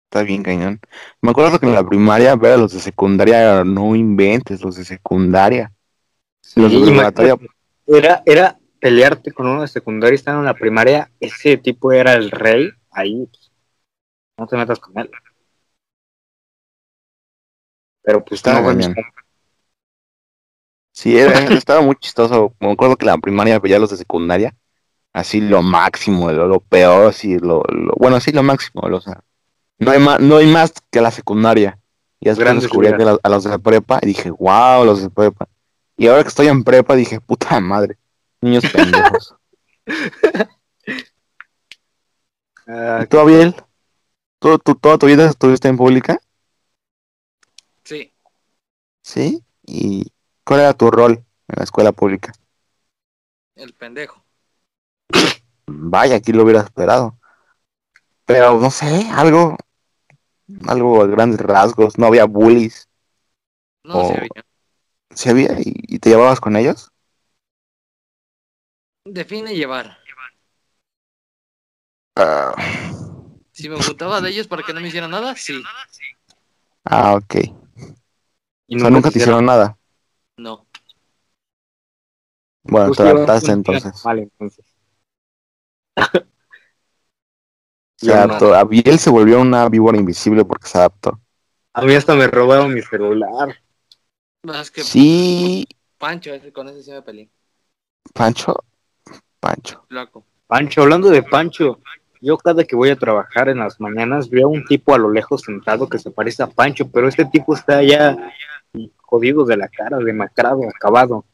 [0.10, 0.80] Está bien cañón.
[1.22, 4.86] Me acuerdo que en la primaria ver a los de secundaria, no inventes, los de
[4.86, 5.72] secundaria.
[6.56, 7.36] Los de preparatoria,
[7.86, 12.14] Era, era pelearte con uno de secundaria y estando en la primaria, ese tipo era
[12.14, 13.52] el rey, ahí pues,
[14.38, 15.10] no te metas con él.
[18.04, 18.94] Pero pues Está no fue.
[20.98, 22.54] Sí, era- estaba muy chistoso.
[22.60, 24.56] Me acuerdo que la primaria veía a los de secundaria,
[25.14, 29.22] así lo máximo, lo, lo peor, así, lo, lo- bueno, sí, lo máximo, o sea,
[29.80, 31.80] no hay más, no hay más que la secundaria.
[32.20, 35.48] Y después descubrí que la- a los de prepa y dije, wow, los de prepa.
[35.98, 37.98] Y ahora que estoy en prepa dije, puta madre,
[38.42, 39.36] niños pendejos.
[42.68, 43.56] Ah, ¿Y tú, Abiel?
[44.40, 46.20] ¿Tú, tú, toda tu vida estuviste en pública?
[47.84, 48.12] Sí,
[49.02, 49.44] ¿Sí?
[49.66, 50.12] ¿Y
[50.48, 52.32] cuál era tu rol en la escuela pública?
[53.56, 54.24] el pendejo.
[55.68, 57.18] Vaya, aquí lo hubiera esperado.
[58.26, 59.58] Pero no sé, algo,
[60.68, 61.98] algo a grandes rasgos.
[61.98, 62.88] No había bullies.
[63.84, 64.46] No sé, había.
[65.16, 65.60] ¿Sí había?
[65.60, 66.92] ¿Y, y te llevabas con ellos?
[69.18, 69.98] Define llevar.
[72.16, 72.54] Ah,
[73.52, 75.62] Si me ocultaba de ellos para que no me hicieran nada, sí.
[76.86, 77.36] ah, ok.
[78.68, 79.77] y O sea, nunca te hicieron nada.
[80.38, 80.68] No.
[82.64, 84.04] Bueno, Pues te adaptaste entonces.
[84.04, 84.66] Vale, entonces.
[87.96, 88.54] Se adaptó.
[88.54, 91.20] Abiel se volvió una víbora invisible porque se adaptó.
[91.74, 93.56] A mí hasta me robaron mi celular.
[94.44, 95.66] Más que Sí,
[95.98, 97.30] Pancho, ese- con ese sí me peleé.
[98.14, 98.56] Pancho.
[99.40, 99.84] Pancho.
[99.90, 100.24] Loco.
[100.46, 101.80] Pancho, hablando de Pancho,
[102.22, 105.12] yo cada que voy a trabajar en las mañanas veo a un tipo a lo
[105.12, 108.16] lejos sentado que se parece a Pancho, pero este tipo está ya
[108.98, 111.26] jodido de la cara, demacrado, acabado.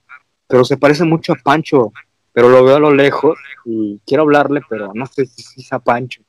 [0.48, 1.92] Pero se parece mucho a Pancho,
[2.34, 5.80] pero lo veo a lo lejos y quiero hablarle, pero no sé si es a
[5.80, 6.22] Pancho.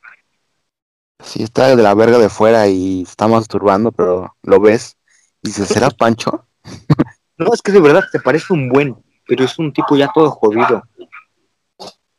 [1.23, 4.97] Sí, está de la verga de fuera y está masturbando, pero lo ves.
[5.43, 6.47] Y dices, ¿será Pancho?
[7.37, 8.97] No, es que de verdad se parece un buen,
[9.27, 10.85] pero es un tipo ya todo jodido.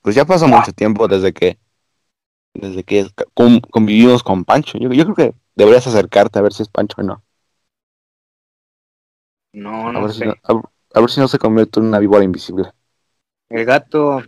[0.01, 1.57] Pues ya pasó mucho tiempo desde que
[2.53, 4.77] desde que con- convivimos con Pancho.
[4.77, 7.23] Yo, yo creo que deberías acercarte a ver si es Pancho o no.
[9.55, 10.61] No, A no ver, si no, a,
[10.95, 12.71] a ver si no se convierte en una víbora invisible.
[13.49, 14.21] El gato,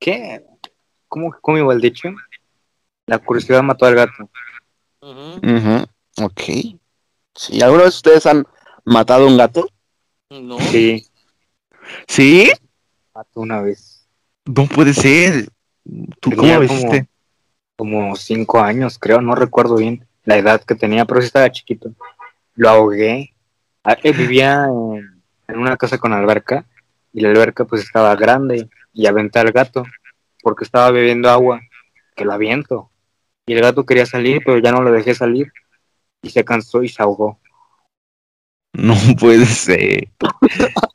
[0.00, 0.44] ¿qué?
[1.06, 2.08] ¿Cómo, cómo iba el dicho?
[3.06, 4.28] La curiosidad mató al gato.
[5.00, 5.86] Ujú,
[6.24, 6.40] Ok.
[7.34, 8.44] Sí, ¿alguna vez ustedes han
[8.84, 9.68] matado a un gato?
[10.30, 10.58] No.
[10.58, 11.06] Sí,
[12.08, 12.50] Sí.
[13.14, 14.08] mató una vez.
[14.46, 15.48] No puede ser.
[16.20, 17.08] ¿Tú Tenía cómo lo como- hiciste?
[17.76, 21.92] como cinco años, creo, no recuerdo bien la edad que tenía, pero sí estaba chiquito.
[22.56, 23.32] Lo ahogué.
[23.88, 26.66] Ah, Él vivía en, en una casa con alberca
[27.14, 29.84] y la alberca pues estaba grande y aventé al gato
[30.42, 31.62] porque estaba bebiendo agua,
[32.14, 32.90] que lo aviento.
[33.46, 35.50] Y el gato quería salir, pero ya no lo dejé salir
[36.20, 37.40] y se cansó y se ahogó.
[38.74, 40.10] No puede ser.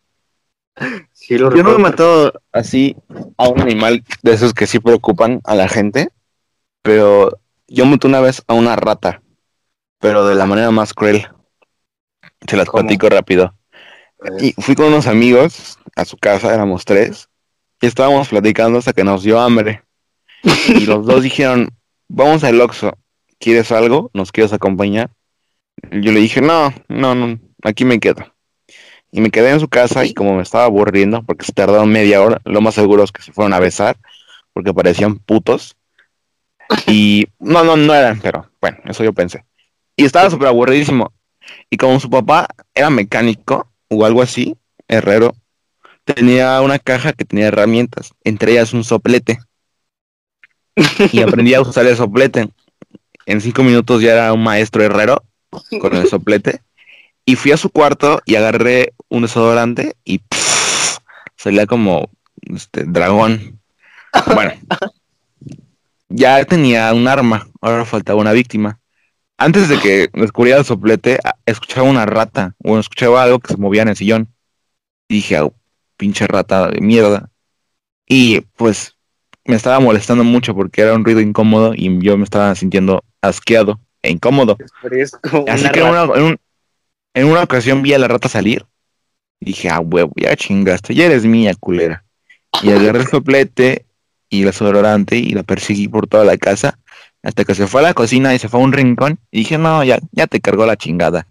[1.13, 2.97] Sí, lo Yo no he matado así
[3.37, 6.09] a un animal de esos que sí preocupan a la gente,
[6.81, 9.21] pero yo maté una vez a una rata,
[9.99, 11.27] pero de la manera más cruel.
[12.47, 12.83] Se las ¿Cómo?
[12.83, 13.53] platico rápido.
[14.39, 17.29] Y fui con unos amigos a su casa, éramos tres,
[17.81, 19.83] y estábamos platicando hasta que nos dio hambre.
[20.67, 21.69] Y los dos dijeron,
[22.07, 22.97] vamos al Oxxo,
[23.39, 24.09] ¿quieres algo?
[24.13, 25.09] ¿Nos quieres acompañar?
[25.91, 28.33] Yo le dije, no, no, no, aquí me quedo.
[29.11, 32.21] Y me quedé en su casa y como me estaba aburriendo, porque se tardaron media
[32.21, 33.97] hora, lo más seguro es que se fueron a besar,
[34.53, 35.75] porque parecían putos.
[36.87, 39.43] Y no, no, no eran, pero bueno, eso yo pensé.
[39.95, 41.11] Y estaba súper aburridísimo.
[41.69, 45.35] Y como su papá era mecánico o algo así, herrero,
[46.03, 49.39] tenía una caja que tenía herramientas, entre ellas un soplete.
[51.11, 52.49] Y aprendí a usar el soplete.
[53.25, 55.23] En cinco minutos ya era un maestro herrero
[55.79, 56.61] con el soplete.
[57.25, 60.21] Y fui a su cuarto y agarré un desodorante y
[61.37, 62.09] salía como
[62.41, 63.59] este dragón.
[64.33, 64.53] Bueno,
[66.09, 68.79] ya tenía un arma, ahora faltaba una víctima.
[69.37, 73.81] Antes de que descubriera el soplete, escuchaba una rata, o escuchaba algo que se movía
[73.81, 74.29] en el sillón.
[75.09, 75.53] Y dije, "Au,
[75.97, 77.29] pinche rata de mierda.
[78.07, 78.95] Y pues
[79.45, 83.79] me estaba molestando mucho porque era un ruido incómodo y yo me estaba sintiendo asqueado
[84.01, 84.57] e incómodo.
[85.47, 86.37] Así que en una, en, un-
[87.15, 88.65] en una ocasión vi a la rata salir.
[89.39, 92.05] Y dije, ah, huevo, ya chingaste, ya eres mía, culera.
[92.61, 93.85] Y agarré el soplete
[94.29, 96.79] y el desodorante y la perseguí por toda la casa.
[97.23, 99.19] Hasta que se fue a la cocina y se fue a un rincón.
[99.31, 101.27] Y dije, no, ya, ya te cargó la chingada.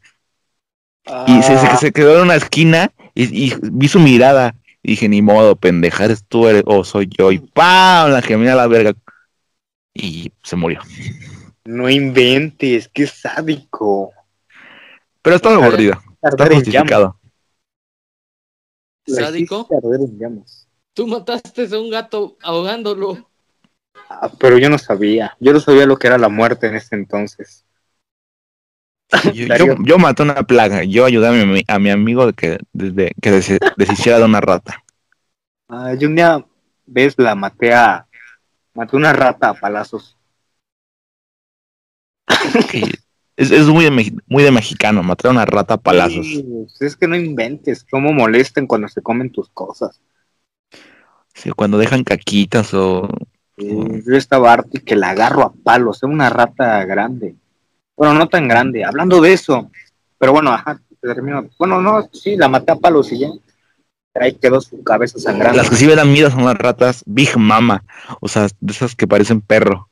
[1.26, 4.54] Y se, se, Ah, quedó en una esquina y, y vi su mirada.
[4.82, 7.30] Y dije, ni modo, pendeja, eres tú eres, o soy yo.
[7.32, 8.10] Y ¡pam!
[8.10, 8.94] La gemé a la verga.
[9.94, 10.80] Y se murió.
[11.64, 14.12] no inventes, qué sádico.
[15.22, 16.00] Pero estaba aburrido.
[16.22, 17.16] Está justificado.
[19.06, 19.68] ¿Sádico?
[20.94, 23.31] Tú mataste a un gato ahogándolo.
[24.20, 25.36] Ah, pero yo no sabía.
[25.40, 27.64] Yo no sabía lo que era la muerte en ese entonces.
[29.34, 29.76] Yo, Darío.
[29.76, 30.84] yo, yo maté una plaga.
[30.84, 34.40] Yo ayudé a mi, a mi amigo de que, desde, que des- deshiciera de una
[34.40, 34.82] rata.
[35.68, 36.44] Ah, yo un día,
[36.86, 38.06] ves, la maté a.
[38.74, 40.16] Maté una rata a palazos.
[43.36, 46.26] Es es muy, de, muy de mexicano, matar a una rata a palazos.
[46.26, 47.84] Pues, es que no inventes.
[47.90, 50.00] Cómo molestan cuando se comen tus cosas.
[51.34, 53.08] Sí, cuando dejan caquitas o...
[53.62, 55.98] Eh, yo estaba harto y que la agarro a palos.
[55.98, 57.34] Es una rata grande.
[57.96, 58.84] Bueno, no tan grande.
[58.84, 59.70] Hablando de eso.
[60.18, 60.80] Pero bueno, ajá.
[61.00, 61.46] termino.
[61.58, 63.28] Bueno, no, sí, la maté a palos y ya.
[64.14, 65.56] Ahí quedó su cabeza sangrando.
[65.56, 67.82] Las que sí me dan miedo son las ratas Big Mama.
[68.20, 69.88] O sea, de esas que parecen perro.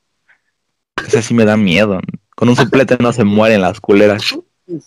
[1.06, 2.00] Esas sí me dan miedo.
[2.36, 4.22] Con un suplete no se mueren las culeras.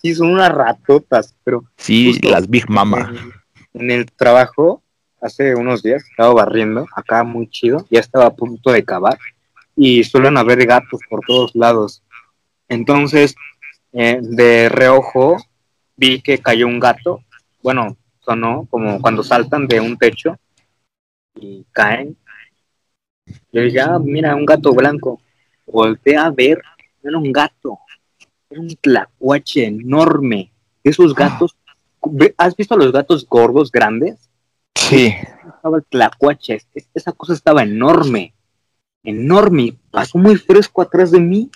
[0.02, 2.30] Sí, son unas ratotas, pero Sí, Justo.
[2.30, 3.12] las Big Mama.
[3.74, 4.83] En, en el trabajo,
[5.24, 9.18] hace unos días, estaba barriendo, acá muy chido, ya estaba a punto de cavar,
[9.76, 12.04] y suelen haber gatos por todos lados.
[12.68, 13.36] Entonces,
[13.94, 15.38] eh, de reojo,
[15.96, 17.22] vi que cayó un gato,
[17.62, 20.38] bueno, sonó como cuando saltan de un techo
[21.36, 22.18] y caen.
[23.52, 25.22] Yo dije, ah, mira, un gato blanco.
[25.66, 26.62] volteé a ver,
[27.02, 27.80] era un gato,
[28.50, 30.52] era un tlacuache enorme.
[30.84, 31.56] Esos gatos,
[32.06, 34.30] ve- ¿has visto a los gatos gordos grandes?
[34.90, 35.16] Sí.
[35.56, 38.34] Estaba el tlacuache, es- esa cosa estaba enorme,
[39.04, 41.50] enorme, pasó muy fresco atrás de mí.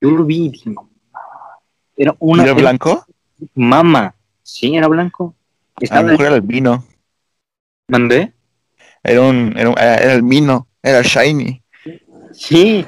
[0.00, 0.88] Yo lo vi y dije, no,
[1.96, 3.06] era una ¿Era blanco?
[3.54, 5.34] mama, sí, era blanco.
[5.90, 6.84] A lo mejor era el vino.
[7.88, 8.32] ¿mandé?
[9.02, 10.68] Era un, era, un- era era el vino.
[10.82, 11.62] Era shiny.
[12.32, 12.84] Sí,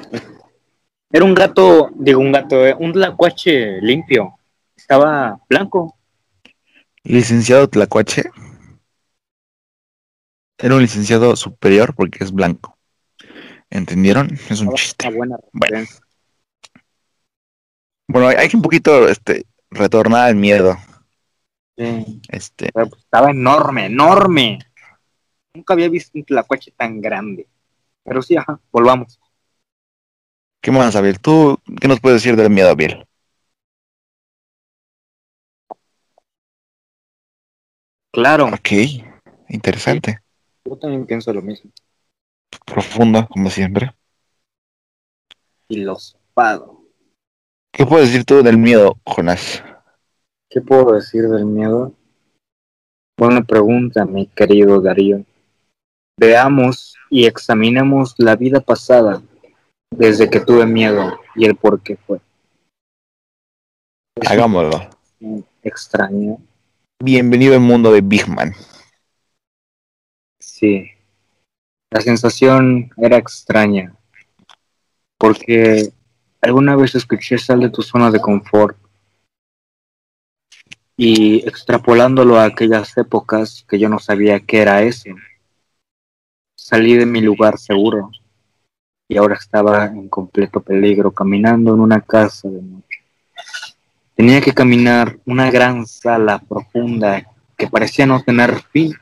[1.11, 4.37] era un gato, digo un gato, eh, un tlacuache limpio,
[4.75, 5.95] estaba blanco.
[7.03, 8.23] Licenciado Tlacuache.
[10.57, 12.77] Era un licenciado superior porque es blanco.
[13.69, 14.33] ¿Entendieron?
[14.49, 15.09] Es un Estaba chiste.
[15.09, 15.85] Buena Bueno.
[18.07, 20.77] Bueno, hay que un poquito este, retornar al miedo.
[21.77, 24.59] Sí, Este, pero, pues, estaba enorme, enorme.
[25.53, 27.47] Nunca había visto un tlacuache tan grande.
[28.03, 29.19] Pero sí, ajá, volvamos.
[30.61, 31.19] ¿qué más, Abel?
[31.19, 33.05] ¿Tú qué nos puedes decir del miedo, Abel?
[38.11, 38.71] Claro, Ok,
[39.49, 40.19] interesante.
[40.65, 41.71] Yo también pienso lo mismo.
[42.65, 43.93] Profundo, como siempre.
[45.67, 46.81] Filosofado.
[47.71, 49.63] ¿Qué puedes decir tú del miedo, Jonás?
[50.49, 51.93] ¿Qué puedo decir del miedo?
[53.17, 55.23] Buena pregunta, mi querido Darío.
[56.17, 59.21] Veamos y examinemos la vida pasada
[59.91, 62.19] desde que tuve miedo y el por qué fue.
[64.25, 64.89] Hagámoslo.
[65.61, 66.37] extraño.
[67.03, 68.53] Bienvenido al mundo de Big Man.
[71.91, 73.95] La sensación era extraña.
[75.17, 75.93] Porque
[76.41, 78.77] alguna vez escuché sal de tu zona de confort.
[80.97, 85.09] Y extrapolándolo a aquellas épocas que yo no sabía qué era eso.
[86.57, 88.11] Salí de mi lugar seguro.
[89.07, 92.99] Y ahora estaba en completo peligro caminando en una casa de noche.
[94.15, 97.25] Tenía que caminar una gran sala profunda
[97.57, 98.95] que parecía no tener fin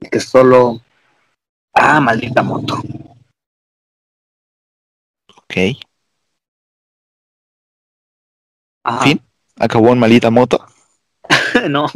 [0.00, 0.80] y que solo...
[1.74, 2.76] Ah, maldita moto.
[5.36, 5.78] Ok.
[8.84, 9.02] Ajá.
[9.02, 9.20] Fin.
[9.56, 10.64] Acabó en malita moto.
[11.68, 11.86] no,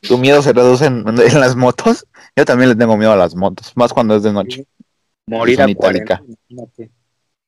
[0.00, 2.06] ¿Tu miedo se reduce en, en las motos?
[2.36, 4.66] Yo también le tengo miedo a las motos, más cuando es de noche.
[5.26, 6.14] morir a 40.
[6.14, 6.22] itálica.
[6.48, 6.90] imagínate.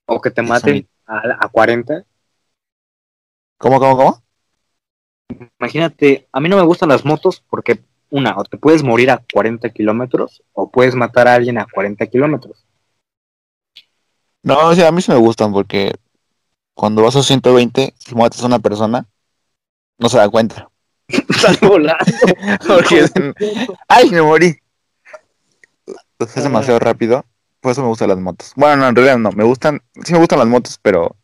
[0.06, 2.04] O que te maten a, a 40.
[3.58, 4.22] ¿Cómo, cómo, cómo?
[5.60, 9.22] Imagínate, a mí no me gustan las motos porque, una, o te puedes morir a
[9.32, 12.64] 40 kilómetros o puedes matar a alguien a 40 kilómetros.
[14.42, 15.92] No, o sea, a mí sí me gustan porque
[16.74, 19.06] cuando vas a 120 y matas a una persona,
[19.98, 20.68] no se da cuenta.
[21.08, 22.04] Estás volando.
[22.66, 23.04] Porque
[23.88, 24.56] ¡Ay, me morí!
[26.16, 27.24] Pues es demasiado rápido.
[27.60, 28.52] Por eso me gustan las motos.
[28.56, 29.32] Bueno, no, en realidad no.
[29.32, 31.16] Me gustan, sí me gustan las motos, pero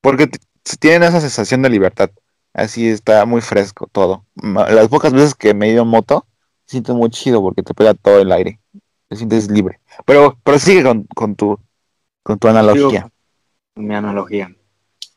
[0.00, 0.30] porque
[0.78, 2.10] tienen esa sensación de libertad.
[2.52, 4.24] Así está muy fresco todo.
[4.34, 6.26] Las pocas veces que me he ido en moto,
[6.70, 8.60] siento muy chido porque te pega todo el aire.
[9.08, 9.80] Te sientes libre.
[10.06, 11.58] Pero, pero sigue con, con tu
[12.22, 13.10] con tu analogía.
[13.74, 14.54] mi analogía.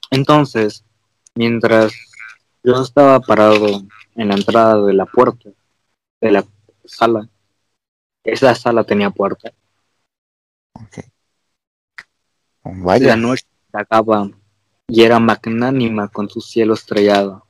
[0.09, 0.83] Entonces,
[1.35, 1.93] mientras
[2.63, 3.67] yo estaba parado
[4.15, 5.49] en la entrada de la puerta
[6.21, 6.45] de la
[6.85, 7.29] sala,
[8.23, 9.51] esa sala tenía puerta.
[10.73, 11.05] Ok.
[13.01, 14.29] La noche se acaba
[14.87, 17.45] y era magnánima con su cielo estrellado,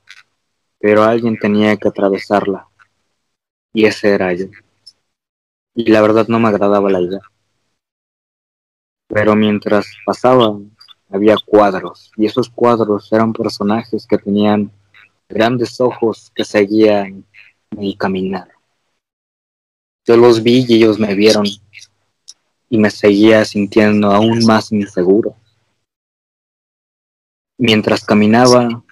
[0.80, 2.68] pero alguien tenía que atravesarla,
[3.74, 4.46] y ese era yo.
[5.76, 7.22] Y la verdad no me agradaba la idea.
[9.08, 10.58] Pero mientras pasaba,
[11.10, 14.72] había cuadros, y esos cuadros eran personajes que tenían
[15.28, 17.26] grandes ojos que seguían
[17.72, 18.50] mi caminar.
[20.06, 21.46] Yo los vi y ellos me vieron,
[22.70, 25.36] y me seguía sintiendo aún más inseguro.
[27.58, 28.84] Mientras caminaba,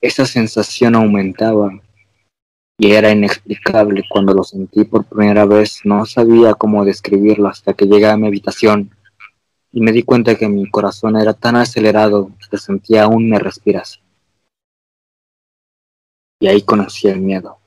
[0.00, 1.70] esa sensación aumentaba
[2.78, 5.80] y era inexplicable cuando lo sentí por primera vez.
[5.84, 8.90] No sabía cómo describirlo hasta que llegué a mi habitación
[9.72, 14.04] y me di cuenta que mi corazón era tan acelerado que sentía aún mi respiración.
[16.40, 17.58] Y ahí conocí el miedo.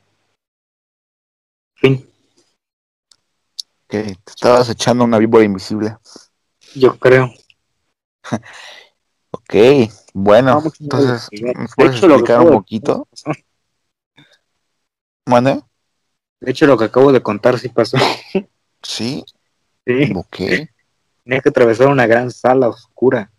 [1.76, 2.08] Fin,
[3.88, 5.98] Que te estabas echando una víbora invisible.
[6.76, 7.32] yo creo.
[9.34, 9.56] Ok,
[10.14, 11.30] bueno, Vamos entonces.
[11.32, 13.08] ¿me De puedes explicar un poquito?
[16.40, 17.98] De hecho, lo que acabo de contar sí pasó.
[18.84, 19.24] Sí,
[19.86, 20.14] Sí.
[20.16, 20.38] ok.
[21.24, 23.32] Tenía que atravesar una gran sala oscura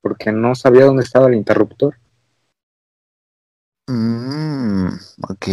[0.00, 1.96] porque no sabía dónde estaba el interruptor.
[3.88, 4.88] Mm,
[5.28, 5.46] ok.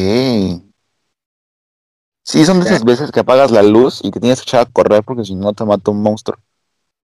[2.23, 4.65] Sí, son de esas veces que apagas la luz y que tienes que echar a
[4.71, 6.37] correr porque si no te mata un monstruo.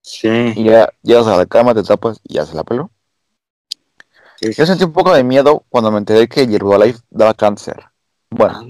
[0.02, 0.30] Sí.
[0.56, 2.92] Y ya llegas a la cama, te tapas y ya se la peló.
[4.42, 7.93] sí, Yo sentí un poco de miedo cuando me enteré que Herbalife daba cáncer.
[8.36, 8.66] Bueno,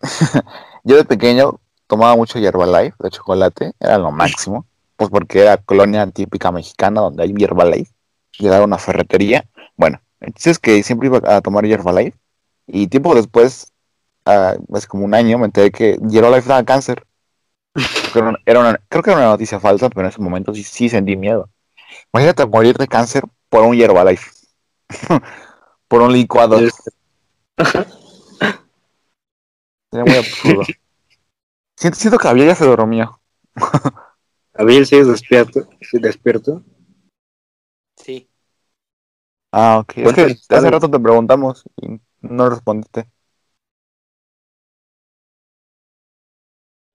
[0.84, 4.66] yo de pequeño tomaba mucho Herbalife de chocolate, era lo máximo,
[4.96, 7.92] pues porque era colonia típica mexicana donde hay Herbalife
[8.38, 9.44] y era una ferretería.
[9.76, 12.16] Bueno, entonces que siempre iba a tomar Herbalife
[12.68, 13.72] y tiempo después,
[14.24, 17.04] hace como un año, me enteré que Herbalife daba cáncer.
[18.12, 20.88] Creo, era una, creo que era una noticia falsa, pero en ese momento sí, sí
[20.88, 21.50] sentí miedo.
[22.12, 24.30] Imagínate morir de cáncer por un Herbalife.
[25.88, 26.60] por un licuado.
[29.94, 30.62] Sería muy absurdo.
[31.76, 33.10] Siento, siento que Javier ya se dormía.
[34.54, 35.68] Abiel, ¿sigues despierto?
[35.80, 36.62] ¿Sí, despierto?
[37.96, 38.28] Sí.
[39.52, 39.92] Ah, ok.
[39.98, 43.08] Es que hace rato te preguntamos y no respondiste.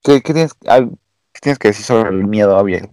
[0.04, 0.90] ¿Qué, qué tienes, al-
[1.34, 2.90] qué tienes que decir sobre el miedo, Javier?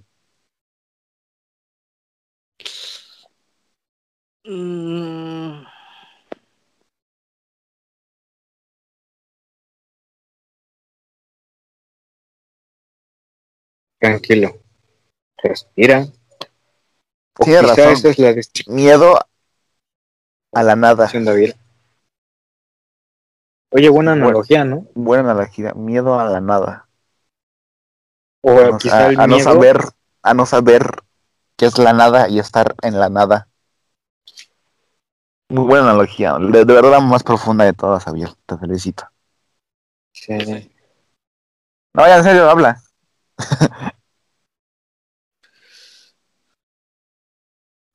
[4.44, 5.45] Mm,
[14.06, 14.58] Tranquilo.
[15.42, 16.06] Respira.
[17.38, 17.92] O quizá razón.
[17.92, 19.18] esa es la descripción Miedo
[20.52, 21.10] a la nada.
[23.70, 24.86] Oye, buena analogía, ¿no?
[24.94, 25.74] Buena analogía.
[25.74, 26.88] Miedo a la nada.
[28.42, 29.78] O A no, quizá a- el a no saber,
[30.22, 30.86] a no saber
[31.56, 33.48] qué es la nada y estar en la nada.
[35.48, 36.36] Muy buena analogía.
[36.38, 38.30] De, de verdad la más profunda de todas, Javier.
[38.46, 39.08] Te felicito.
[40.12, 40.32] Sí.
[41.94, 42.80] No, ya en serio, habla.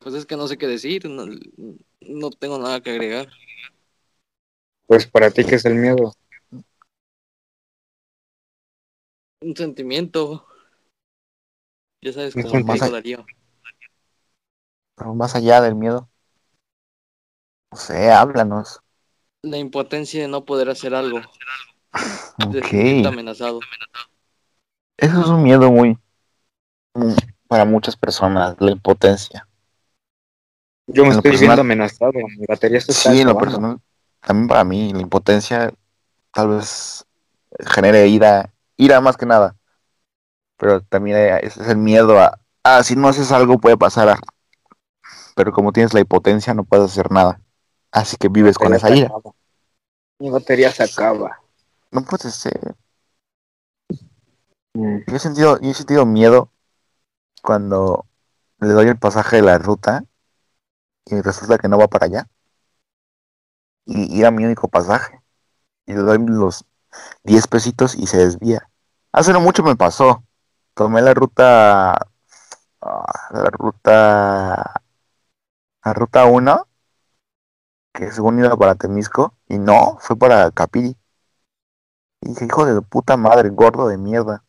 [0.02, 1.08] pues es que no sé qué decir.
[1.10, 1.26] No,
[2.02, 3.30] no tengo nada que agregar.
[4.86, 6.14] Pues para ti, ¿qué es el miedo?
[9.42, 10.48] Un sentimiento.
[12.04, 13.26] Ya sabes cómo dijo Darío.
[14.96, 16.10] Pero más allá del miedo.
[17.72, 18.80] No sé, háblanos.
[19.44, 21.20] La impotencia de no poder hacer algo.
[23.06, 23.60] Amenazado.
[24.98, 25.98] Eso es un miedo muy,
[26.96, 27.16] muy-
[27.48, 29.48] para muchas personas, la impotencia.
[30.88, 32.12] Yo me En estoy personal- viendo amenazado.
[32.14, 33.80] Mi batería está Sí, en lo personal,
[34.22, 35.74] también para mí, la impotencia
[36.34, 37.06] tal vez
[37.68, 39.56] genere ira, ira más que nada.
[40.58, 44.10] Pero también eh, es el miedo a, ah, si no haces algo puede pasar.
[44.10, 44.20] a-
[45.36, 47.40] Pero como tienes la impotencia no puedes hacer nada.
[47.92, 49.08] Así que vives con esa ira.
[49.08, 49.34] acaba.
[50.20, 51.42] Mi batería se acaba.
[51.90, 52.76] No puede ser.
[54.74, 55.00] Mm.
[55.08, 56.52] Yo he sentido, yo he sentido miedo
[57.42, 58.06] cuando
[58.60, 60.06] le doy el pasaje de la ruta
[61.06, 62.28] y resulta que no va para allá.
[63.86, 65.22] Y, era mi único pasaje.
[65.88, 66.66] Y le doy los
[67.24, 68.70] 10 pesitos y se desvía.
[69.14, 70.24] Hace no mucho me pasó.
[70.76, 71.94] Tomé la ruta.
[72.82, 74.82] ah, La ruta.
[75.86, 76.68] La ruta 1.
[77.94, 79.36] Que según iba para Temisco.
[79.48, 80.98] Y no, fue para Capiri.
[82.22, 84.44] Y dije, hijo de puta madre, gordo de mierda.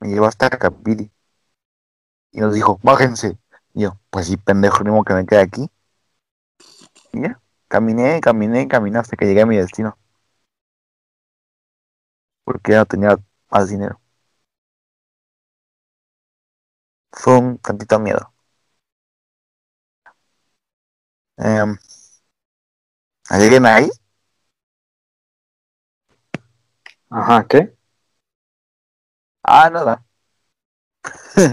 [0.00, 1.10] Me llevó hasta Capiri.
[2.32, 3.38] Y nos dijo, bájense.
[3.72, 5.70] Y yo, pues sí, pendejo, modo que me quede aquí.
[7.14, 9.96] Y ya, caminé, caminé, caminé hasta que llegué a mi destino.
[12.44, 13.18] Porque ya no tenía
[13.50, 14.00] más dinero.
[17.12, 18.30] Fue un tantito miedo.
[21.38, 21.78] ¿Hay
[23.42, 23.88] alguien ahí?
[27.08, 27.74] Ajá, ¿qué?
[29.42, 30.04] Ah, nada.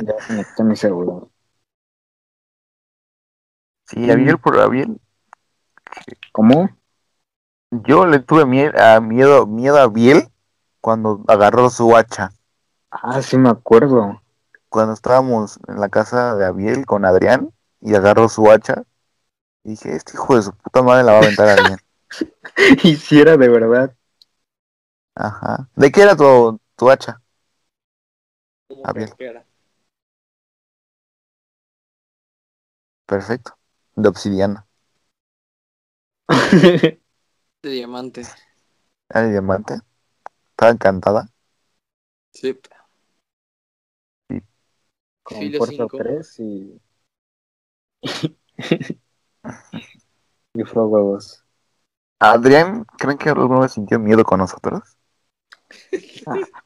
[0.06, 1.24] Ya conecté mi celular.
[3.88, 5.00] Sí, Abiel por Abiel.
[6.32, 6.70] ¿Cómo?
[7.72, 10.28] Yo le tuve mie- a miedo, miedo a Biel
[10.82, 12.32] cuando agarró su hacha.
[12.92, 14.22] Ah, sí me acuerdo.
[14.70, 18.84] Cuando estábamos en la casa de Abiel con Adrián y agarró su hacha.
[19.64, 21.80] Y dije, este hijo de su puta madre la va a aventar a Adrián.
[22.84, 23.96] y si era de verdad.
[25.16, 25.70] Ajá.
[25.76, 27.22] ¿De qué era tu, tu hacha?
[28.68, 29.46] ¿Cómo Ah, era?
[33.06, 33.58] Perfecto.
[33.96, 34.66] De obsidiana.
[37.64, 38.22] De diamante.
[39.10, 39.76] Era de diamante.
[40.52, 41.28] Estaba encantada.
[42.34, 42.60] Sí.
[45.24, 45.98] Con Filo fuerza cinco.
[45.98, 46.82] 3 y.
[50.54, 51.44] y fuego 2.
[52.20, 54.98] ¿Adrián creen que alguna vez sintió miedo con nosotros?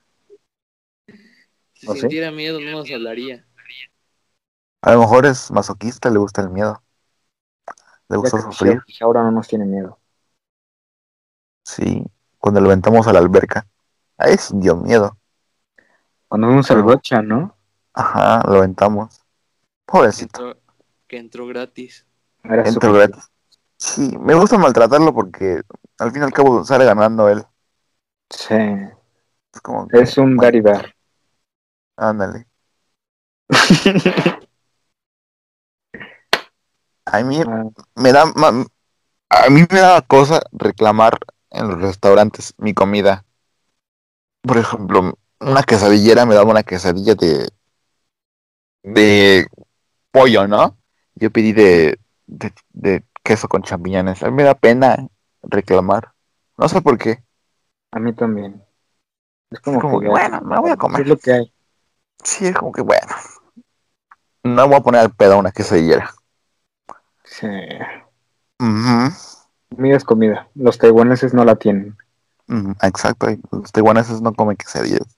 [1.73, 2.01] Si ¿O sí?
[2.01, 3.45] sintiera miedo no nos hablaría.
[4.81, 6.81] A lo mejor es masoquista, le gusta el miedo.
[8.10, 8.82] Gusta creció, sufrir.
[8.86, 9.99] pues ahora no nos tiene miedo.
[11.64, 12.03] Sí.
[12.38, 13.68] Cuando lo aventamos a la alberca.
[14.18, 15.18] Ahí sintió miedo.
[16.27, 17.56] Cuando vimos al Rocha, ¿no?
[17.94, 19.22] Ajá, lo aventamos.
[19.86, 20.40] Pobrecito.
[20.49, 20.61] Entró-
[21.07, 22.06] que entró gratis.
[22.44, 23.23] Era Entró gratis.
[23.77, 25.61] Sí, me gusta maltratarlo porque
[25.99, 27.44] al fin y al cabo sale ganando él.
[28.30, 28.56] Sí,
[29.53, 30.95] Es como que, es un y dar.
[31.98, 32.48] ándale.
[37.06, 37.64] A mí Ah,
[37.95, 38.23] me da
[39.30, 41.19] a mí me da cosa reclamar
[41.52, 43.26] en los restaurantes mi comida.
[44.41, 47.49] Por ejemplo, una quesadillera me daba una quesadilla de
[48.84, 49.48] de
[50.11, 50.77] pollo, ¿no?
[51.15, 54.23] Yo pedí de, de, de queso con champiñones.
[54.23, 55.07] A mí me da pena
[55.44, 56.14] reclamar.
[56.57, 57.23] No sé por qué.
[57.91, 58.64] a mí también.
[59.52, 61.02] Es como, Como que, que, bueno, me voy a comer.
[61.02, 61.53] Es lo que hay.
[62.23, 63.15] Sí, es como que bueno.
[64.44, 66.14] No voy a poner al pedo una quesadillera.
[67.40, 67.48] Sí.
[69.70, 70.49] Comida es comida.
[70.56, 71.98] Los taiwaneses no la tienen.
[72.82, 73.28] exacto.
[73.52, 75.18] Los taiwaneses no comen quesadillas.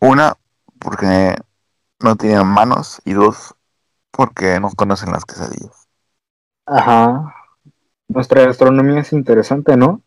[0.00, 0.34] Una,
[0.78, 1.36] porque
[2.00, 3.02] no tienen manos.
[3.04, 3.54] Y dos,
[4.10, 5.88] porque no conocen las quesadillas.
[6.66, 7.34] Ajá.
[8.08, 10.02] Nuestra gastronomía es interesante, ¿no?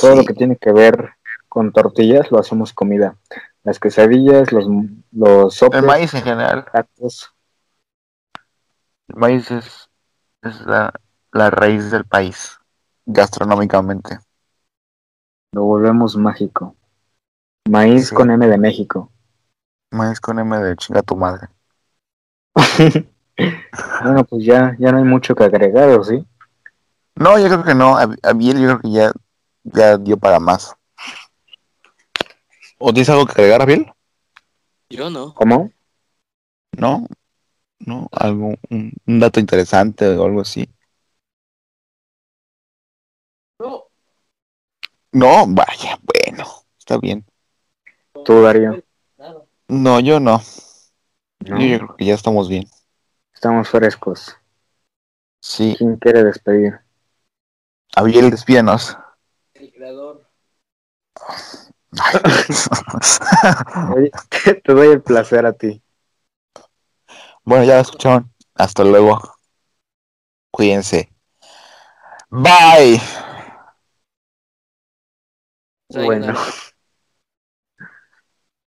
[0.00, 1.14] Todo Sí, lo que tiene que ver
[1.48, 3.16] con tortillas lo hacemos comida.
[3.64, 4.66] Las quesadillas, los,
[5.12, 6.64] los sopes, El maíz en general.
[6.72, 7.31] tacos.
[9.08, 9.90] El maíz es,
[10.42, 10.92] es la,
[11.32, 12.58] la raíz del país.
[13.06, 14.18] Gastronómicamente.
[15.52, 16.76] Lo volvemos mágico.
[17.68, 18.14] Maíz Sí.
[18.14, 19.10] con M de México.
[19.90, 21.48] Maíz con M de chinga tu madre.
[24.02, 26.24] bueno, pues ya, ya no hay mucho que agregar, ¿o sí?
[27.16, 27.96] No, yo creo que no.
[27.98, 29.12] Ab- Abiel yo creo que ya,
[29.64, 30.74] ya dio para más.
[32.78, 33.92] ¿O tienes algo que agregar, Abiel?
[34.90, 35.34] Yo no.
[35.34, 35.70] ¿Cómo?
[36.76, 37.06] No,
[37.86, 40.68] no, algo, un, un dato interesante o algo así.
[43.58, 43.86] No.
[45.12, 46.44] No, vaya, bueno,
[46.78, 47.24] está bien.
[48.24, 48.82] Tú, Darío.
[49.68, 50.40] No, yo no.
[51.40, 51.58] ¿No?
[51.58, 52.64] Yo, yo creo que ya estamos bien.
[53.34, 54.36] Estamos frescos.
[55.40, 56.80] Sí, ¿Quién quiere despedir?
[57.96, 58.96] Abiel, despídenos.
[59.54, 60.26] El creador.
[63.94, 64.10] Oye,
[64.64, 65.82] te doy el placer a ti.
[67.44, 68.32] Bueno, ya lo escucharon.
[68.54, 69.20] Hasta luego.
[70.52, 71.10] Cuídense.
[72.32, 73.00] Bye.
[75.88, 76.34] Bueno.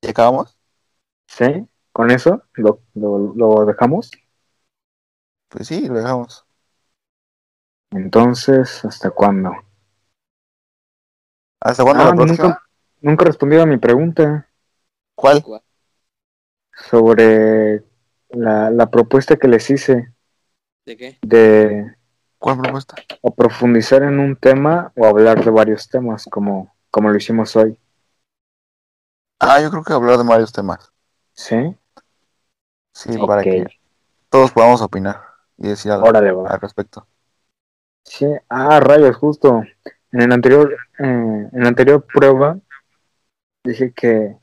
[0.03, 0.57] ¿Ya acabamos?
[1.27, 1.45] ¿sí?
[1.93, 4.11] ¿Con eso lo, lo, lo dejamos?
[5.49, 6.45] Pues sí, lo dejamos.
[7.93, 9.53] Entonces, ¿hasta cuándo?
[11.61, 12.49] ¿Hasta cuándo Ah, la próxima?
[12.49, 12.63] nunca,
[13.01, 14.49] nunca he respondido a mi pregunta
[15.15, 15.43] ¿Cuál?
[16.91, 17.83] sobre
[18.33, 20.13] la, la propuesta que les hice
[20.85, 21.19] ¿De qué?
[21.23, 21.95] de
[22.39, 22.97] ¿Cuál propuesta?
[23.21, 27.79] o profundizar en un tema o hablar de varios temas como, como lo hicimos hoy.
[29.39, 30.93] Ah, yo creo que hablar de varios temas.
[31.35, 31.77] ¿Sí?
[32.95, 33.67] Sí, para que
[34.29, 35.21] todos podamos opinar
[35.57, 36.49] y decir algo Órale, va.
[36.49, 37.07] al respecto.
[38.05, 39.63] Sí, ah, rayos, justo.
[40.13, 42.59] En el anterior, eh, en la anterior prueba
[43.65, 44.37] dije que,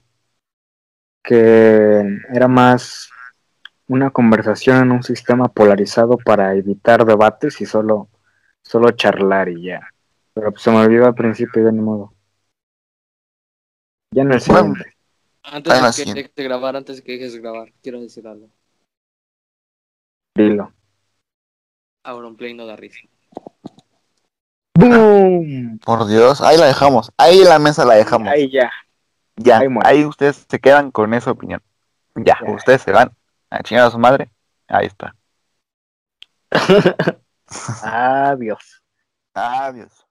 [1.24, 3.10] que era más
[3.90, 8.08] una conversación en un sistema polarizado para evitar debates y solo,
[8.64, 9.82] solo charlar y ya.
[10.34, 12.14] Pero pues, se me olvidó al principio de ni modo.
[14.14, 14.76] Ya en el Bueno.
[14.76, 14.96] siguiente.
[15.44, 16.22] Antes de que siguiente.
[16.22, 18.50] dejes de grabar, antes de que dejes de grabar, quiero decir algo.
[20.36, 20.72] Dilo.
[22.04, 23.00] Auronplay no da risa.
[24.78, 25.80] ¡Boom!
[25.80, 27.12] Por Dios, ahí la dejamos.
[27.18, 28.30] Ahí la mesa la dejamos.
[28.30, 28.72] Ahí ya.
[29.36, 31.62] ya, ahí ustedes se quedan con esa opinión.
[32.16, 32.52] Ya, Ya.
[32.52, 33.12] ustedes se van
[33.50, 34.32] a chingar a su madre.
[34.68, 35.16] Ahí está.
[37.84, 38.82] Adiós.
[39.34, 40.09] Adiós.